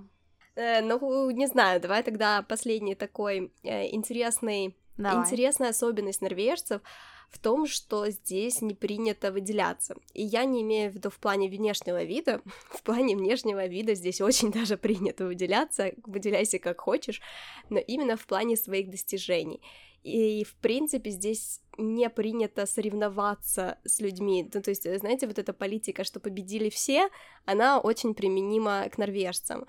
Э, 0.60 0.82
ну, 0.82 1.30
не 1.32 1.48
знаю, 1.48 1.80
давай 1.80 2.04
тогда 2.04 2.42
последний 2.42 2.96
такой 2.96 3.52
э, 3.64 3.96
интересный, 3.96 4.76
давай. 4.98 5.24
интересная 5.24 5.70
особенность 5.70 6.22
норвежцев 6.22 6.82
в 7.30 7.40
том, 7.40 7.66
что 7.66 8.10
здесь 8.10 8.62
не 8.62 8.74
принято 8.74 9.32
выделяться. 9.32 9.96
И 10.14 10.24
я 10.24 10.44
не 10.44 10.62
имею 10.64 10.92
в 10.92 10.96
виду 10.96 11.10
в 11.10 11.18
плане 11.20 11.48
внешнего 11.48 12.04
вида, 12.04 12.42
в 12.72 12.82
плане 12.84 13.16
внешнего 13.16 13.68
вида 13.68 13.96
здесь 13.96 14.20
очень 14.20 14.52
даже 14.52 14.76
принято 14.76 15.26
выделяться, 15.26 15.94
выделяйся 16.06 16.60
как 16.60 16.82
хочешь, 16.82 17.22
но 17.70 17.80
именно 17.80 18.18
в 18.18 18.26
плане 18.26 18.58
своих 18.58 18.90
достижений. 18.90 19.62
И, 20.04 20.44
в 20.44 20.56
принципе, 20.56 21.10
здесь 21.12 21.62
не 21.78 22.10
принято 22.10 22.66
соревноваться 22.66 23.78
с 23.86 24.00
людьми. 24.00 24.50
Ну, 24.54 24.62
то 24.62 24.70
есть, 24.70 25.00
знаете, 25.00 25.28
вот 25.28 25.40
эта 25.40 25.54
политика, 25.54 26.04
что 26.04 26.20
победили 26.20 26.70
все, 26.70 27.10
она 27.46 27.80
очень 27.80 28.14
применима 28.14 28.88
к 28.90 28.98
норвежцам. 28.98 29.66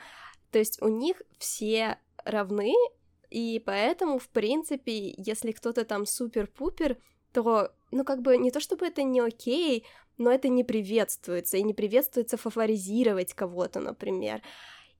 То 0.50 0.58
есть 0.58 0.80
у 0.82 0.88
них 0.88 1.22
все 1.38 1.98
равны, 2.24 2.74
и 3.30 3.62
поэтому, 3.64 4.18
в 4.18 4.28
принципе, 4.28 5.14
если 5.16 5.52
кто-то 5.52 5.84
там 5.84 6.06
супер-пупер, 6.06 6.98
то, 7.32 7.72
ну, 7.92 8.04
как 8.04 8.22
бы, 8.22 8.36
не 8.36 8.50
то 8.50 8.60
чтобы 8.60 8.86
это 8.86 9.02
не 9.02 9.20
окей, 9.20 9.86
но 10.18 10.30
это 10.30 10.48
не 10.48 10.64
приветствуется, 10.64 11.56
и 11.56 11.62
не 11.62 11.72
приветствуется 11.72 12.36
фаворизировать 12.36 13.32
кого-то, 13.34 13.80
например. 13.80 14.42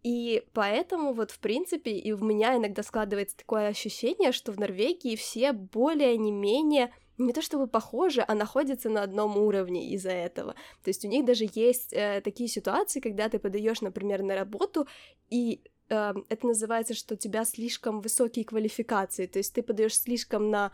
И 0.03 0.45
поэтому 0.55 1.13
вот, 1.13 1.31
в 1.31 1.39
принципе, 1.41 1.91
и 1.91 2.13
у 2.13 2.25
меня 2.25 2.57
иногда 2.57 2.83
складывается 2.83 3.37
такое 3.37 3.69
ощущение, 3.69 4.33
что 4.33 4.53
в 4.53 4.59
Норвегии 4.59 5.15
все 5.17 5.53
более 5.53 6.17
не 6.17 6.33
менее 6.33 6.95
не 7.21 7.33
то 7.33 7.43
чтобы 7.43 7.67
похожи, 7.67 8.25
а 8.27 8.35
находятся 8.35 8.89
на 8.89 9.03
одном 9.03 9.37
уровне 9.37 9.91
из-за 9.91 10.11
этого. 10.11 10.55
То 10.83 10.89
есть 10.89 11.05
у 11.05 11.09
них 11.09 11.25
даже 11.25 11.47
есть 11.55 11.93
э, 11.93 12.21
такие 12.23 12.49
ситуации, 12.49 13.01
когда 13.01 13.29
ты 13.29 13.39
подаешь, 13.39 13.81
например, 13.81 14.23
на 14.23 14.35
работу, 14.35 14.87
и 15.29 15.61
э, 15.89 16.15
это 16.29 16.47
называется, 16.47 16.95
что 16.95 17.15
у 17.15 17.17
тебя 17.17 17.45
слишком 17.45 18.01
высокие 18.01 18.45
квалификации, 18.45 19.27
то 19.27 19.39
есть 19.39 19.55
ты 19.55 19.63
подаешь 19.63 19.99
слишком 19.99 20.51
на 20.51 20.73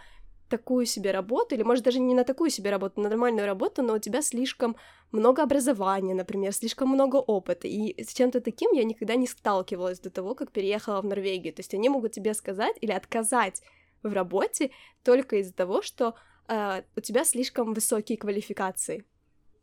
такую 0.49 0.87
себе 0.87 1.11
работу, 1.11 1.55
или, 1.55 1.63
может, 1.65 1.85
даже 1.85 1.99
не 1.99 2.15
на 2.15 2.25
такую 2.25 2.51
себе 2.51 2.71
работу, 2.71 3.01
на 3.01 3.09
нормальную 3.09 3.47
работу, 3.47 3.83
но 3.83 3.95
у 3.95 3.99
тебя 3.99 4.23
слишком 4.23 4.77
много 5.13 5.43
образования, 5.43 6.15
например, 6.15 6.53
слишком 6.53 6.89
много 6.89 7.17
опыта, 7.17 7.67
и 7.67 8.03
с 8.03 8.15
чем-то 8.15 8.41
таким 8.41 8.73
я 8.73 8.85
никогда 8.85 9.17
не 9.17 9.27
сталкивалась 9.27 9.99
до 9.99 10.11
того, 10.11 10.35
как 10.35 10.53
переехала 10.53 11.01
в 11.01 11.05
Норвегию. 11.05 11.53
То 11.53 11.61
есть 11.61 11.75
они 11.75 11.89
могут 11.89 12.13
тебе 12.13 12.35
сказать 12.35 12.77
или 12.81 12.93
отказать 12.93 13.63
в 14.03 14.13
работе 14.13 14.71
только 15.03 15.37
из-за 15.37 15.53
того, 15.53 15.83
что 15.83 16.15
э, 16.49 16.83
у 16.97 17.01
тебя 17.01 17.25
слишком 17.25 17.75
високі 17.75 18.17
кваліфікації. 18.17 19.05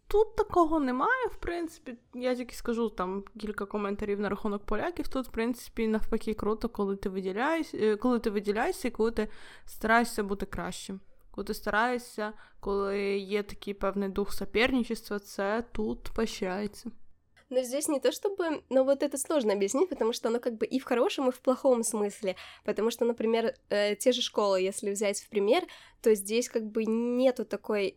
Тут 0.08 0.36
такого 0.36 0.80
немає, 0.80 1.28
в 1.32 1.36
принципі. 1.36 1.98
Я 2.14 2.36
тільки 2.36 2.56
скажу 2.56 2.90
там 2.90 3.24
кілька 3.40 3.66
коментарів 3.66 4.20
на 4.20 4.30
рахунок 4.30 4.66
поляків. 4.66 5.08
Тут, 5.08 5.28
в 5.28 5.32
принципі, 5.32 5.88
навпаки, 5.88 6.34
круто, 6.34 6.70
коли 6.70 6.96
ти 6.96 7.10
виділяєшся, 7.10 7.78
е, 7.78 7.96
коли 7.96 8.20
ти 8.20 8.30
виділяєшся 8.30 8.88
і 8.88 8.92
коли 8.92 9.12
ти 9.12 9.28
стараєшся 9.66 10.24
бути 10.24 10.46
кращим. 10.46 11.00
Коли 11.32 11.46
ти 11.46 11.54
стараєшся, 11.54 12.34
коли 12.60 13.18
є 13.18 13.44
такий 13.44 13.74
певний 13.74 14.10
дух 14.10 14.34
соперничества, 14.34 15.20
це 15.20 15.64
тут 15.72 16.10
поощряється. 16.16 16.92
Но 17.54 17.62
здесь 17.62 17.88
не 17.88 18.00
то 18.00 18.12
чтобы... 18.12 18.64
Но 18.70 18.84
вот 18.84 19.04
это 19.04 19.16
сложно 19.20 19.54
объяснить, 19.54 19.88
потому 19.88 20.12
что 20.12 20.30
оно 20.30 20.40
как 20.40 20.58
бы 20.58 20.66
и 20.66 20.80
в 20.80 20.86
хорошем, 20.86 21.30
и 21.30 21.32
в 21.32 21.40
плохом 21.40 21.84
смысле. 21.84 22.36
Потому 22.66 22.90
что, 22.90 23.06
например, 23.06 23.54
э, 23.70 23.96
те 23.96 24.12
же 24.12 24.24
школы, 24.24 24.60
если 24.60 24.90
взять 24.90 25.22
в 25.22 25.30
пример, 25.30 25.64
то 26.02 26.16
здесь 26.16 26.50
как 26.50 26.66
бы 26.66 26.86
нету 26.86 27.46
такой... 27.46 27.96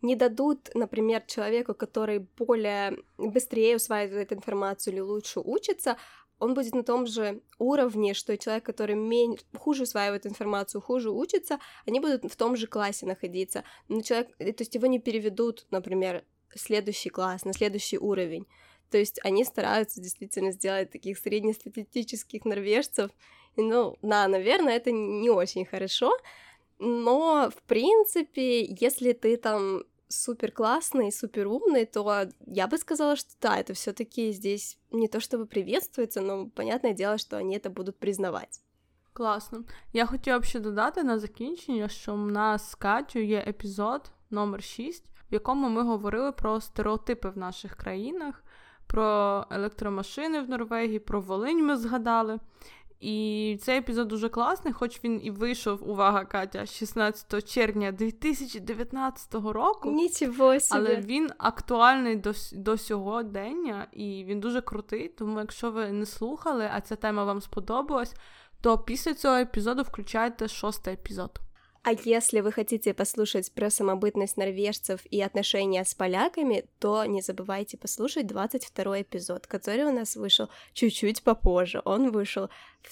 Не 0.00 0.14
дадут, 0.14 0.70
например, 0.74 1.22
человеку, 1.26 1.74
который 1.74 2.20
более 2.38 2.98
быстрее 3.18 3.76
усваивает 3.76 4.32
информацию 4.32 4.94
или 4.94 5.00
лучше 5.00 5.40
учится, 5.40 5.96
он 6.38 6.54
будет 6.54 6.74
на 6.74 6.84
том 6.84 7.06
же 7.06 7.40
уровне, 7.58 8.14
что 8.14 8.32
и 8.32 8.38
человек, 8.38 8.64
который 8.64 8.94
меньше, 8.94 9.44
хуже 9.58 9.82
усваивает 9.82 10.24
информацию, 10.24 10.80
хуже 10.80 11.10
учится, 11.10 11.58
они 11.84 11.98
будут 11.98 12.30
в 12.30 12.36
том 12.36 12.54
же 12.54 12.68
классе 12.68 13.06
находиться. 13.06 13.64
Но 13.88 14.02
человек, 14.02 14.28
э, 14.38 14.52
то 14.52 14.62
есть 14.62 14.74
его 14.76 14.86
не 14.86 15.00
переведут, 15.00 15.66
например, 15.72 16.24
следующий 16.54 17.10
класс, 17.10 17.44
на 17.44 17.52
следующий 17.52 17.98
уровень. 17.98 18.46
То 18.89 18.97
есть 18.97 19.19
они 19.23 19.45
стараются 19.45 20.01
действительно 20.01 20.51
сделать 20.51 20.91
таких 20.91 21.17
среднестатистических 21.19 22.45
норвежцев. 22.45 23.11
Ну, 23.55 23.97
да, 24.01 24.27
наверное, 24.27 24.77
это 24.77 24.91
не 24.91 25.29
очень 25.29 25.65
хорошо, 25.65 26.17
но, 26.79 27.49
в 27.55 27.61
принципе, 27.63 28.63
если 28.63 29.11
ты 29.11 29.37
там 29.37 29.83
супер 30.07 30.51
классный, 30.51 31.11
супер 31.11 31.47
умный, 31.47 31.85
то 31.85 32.27
я 32.47 32.67
бы 32.67 32.77
сказала, 32.77 33.15
что 33.15 33.29
да, 33.41 33.57
это 33.59 33.73
все-таки 33.73 34.31
здесь 34.31 34.77
не 34.91 35.07
то 35.07 35.19
чтобы 35.19 35.45
приветствуется, 35.45 36.21
но 36.21 36.47
понятное 36.47 36.93
дело, 36.93 37.17
что 37.17 37.37
они 37.37 37.57
это 37.57 37.69
будут 37.69 37.97
признавать. 37.99 38.61
Класно. 39.13 39.63
Я 39.93 40.05
хотіла 40.05 40.39
б 40.39 40.45
ще 40.45 40.59
додати 40.59 41.03
на 41.03 41.19
закінчення, 41.19 41.89
що 41.89 42.13
в 42.13 42.31
нас 42.31 42.71
з 42.71 42.75
Катю 42.75 43.19
є 43.19 43.43
епізод 43.47 44.11
номер 44.29 44.63
6, 44.63 45.03
в 45.31 45.33
якому 45.33 45.69
ми 45.69 45.83
говорили 45.83 46.31
про 46.31 46.61
стереотипи 46.61 47.29
в 47.29 47.37
наших 47.37 47.75
країнах, 47.75 48.42
Про 48.86 49.44
електромашини 49.50 50.40
в 50.40 50.48
Норвегії, 50.48 50.98
про 50.98 51.20
Волинь 51.20 51.66
ми 51.66 51.76
згадали. 51.76 52.38
І 53.00 53.58
цей 53.62 53.78
епізод 53.78 54.08
дуже 54.08 54.28
класний, 54.28 54.72
хоч 54.72 55.04
він 55.04 55.20
і 55.22 55.30
вийшов, 55.30 55.90
увага, 55.90 56.24
Катя, 56.24 56.66
16 56.66 57.48
червня 57.48 57.92
2019 57.92 59.34
року. 59.34 59.90
Нічого 59.92 60.60
собі. 60.60 60.80
Але 60.80 60.96
він 60.96 61.30
актуальний 61.38 62.16
до 62.16 62.32
до 62.52 62.78
сьогодення, 62.78 63.86
і 63.92 64.24
він 64.24 64.40
дуже 64.40 64.60
крутий. 64.60 65.08
Тому, 65.08 65.38
якщо 65.38 65.70
ви 65.70 65.92
не 65.92 66.06
слухали, 66.06 66.70
а 66.74 66.80
ця 66.80 66.96
тема 66.96 67.24
вам 67.24 67.40
сподобалась, 67.40 68.14
то 68.60 68.78
після 68.78 69.14
цього 69.14 69.36
епізоду 69.36 69.82
включайте 69.82 70.48
шостий 70.48 70.94
епізод. 70.94 71.40
А 71.83 71.91
если 71.93 72.41
вы 72.41 72.51
хотите 72.51 72.93
послушать 72.93 73.51
про 73.53 73.69
самобытность 73.69 74.37
норвежцев 74.37 74.99
и 75.09 75.21
отношения 75.21 75.85
с 75.85 75.93
поляками, 75.93 76.65
то 76.79 77.05
не 77.05 77.21
забывайте 77.21 77.77
послушать 77.77 78.27
22 78.27 79.01
эпизод, 79.01 79.47
который 79.47 79.85
у 79.85 79.91
нас 79.91 80.15
вышел 80.17 80.49
чуть-чуть 80.73 81.23
попозже. 81.23 81.81
Он 81.85 82.11
вышел 82.11 82.49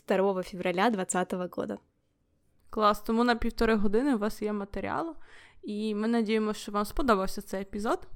2 0.08 0.44
февраля 0.44 0.90
2020 0.90 1.34
года. 1.56 1.80
Клас, 2.70 3.02
тому 3.02 3.24
на 3.24 3.36
півтори 3.36 3.76
години 3.76 4.16
у 4.16 4.18
вас 4.18 4.42
є 4.42 4.54
матеріал, 4.54 5.16
і 5.64 5.96
ми 5.96 6.08
надіємося, 6.08 6.60
що 6.60 6.72
вам 6.72 6.86
сподобався 6.86 7.42
цей 7.42 7.62
епізод. 7.62 8.08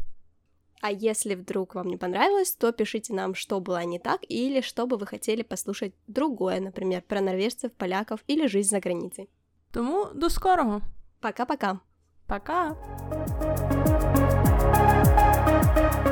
А 0.81 0.91
если 0.91 1.35
вдруг 1.35 1.67
вам 1.73 1.87
не 1.87 1.97
понравилось, 1.97 2.55
то 2.55 2.73
пишите 2.73 3.13
нам, 3.13 3.35
что 3.35 3.59
было 3.59 3.85
не 3.85 3.99
так, 3.99 4.21
или 4.31 4.61
что 4.61 4.87
бы 4.87 4.97
вы 4.97 5.05
хотели 5.05 5.43
послушать 5.43 5.93
другое, 6.07 6.59
например, 6.59 7.03
про 7.07 7.21
норвежцев, 7.21 7.71
поляков 7.71 8.19
или 8.27 8.47
жизнь 8.47 8.69
за 8.69 8.79
границей. 8.79 9.29
Тому 9.76 10.06
до 10.14 10.30
скорого. 10.30 10.80
Пока-пока. 11.20 11.78
Пока. 12.26 12.70
-пока. 12.70 12.76
Пока. 15.84 16.05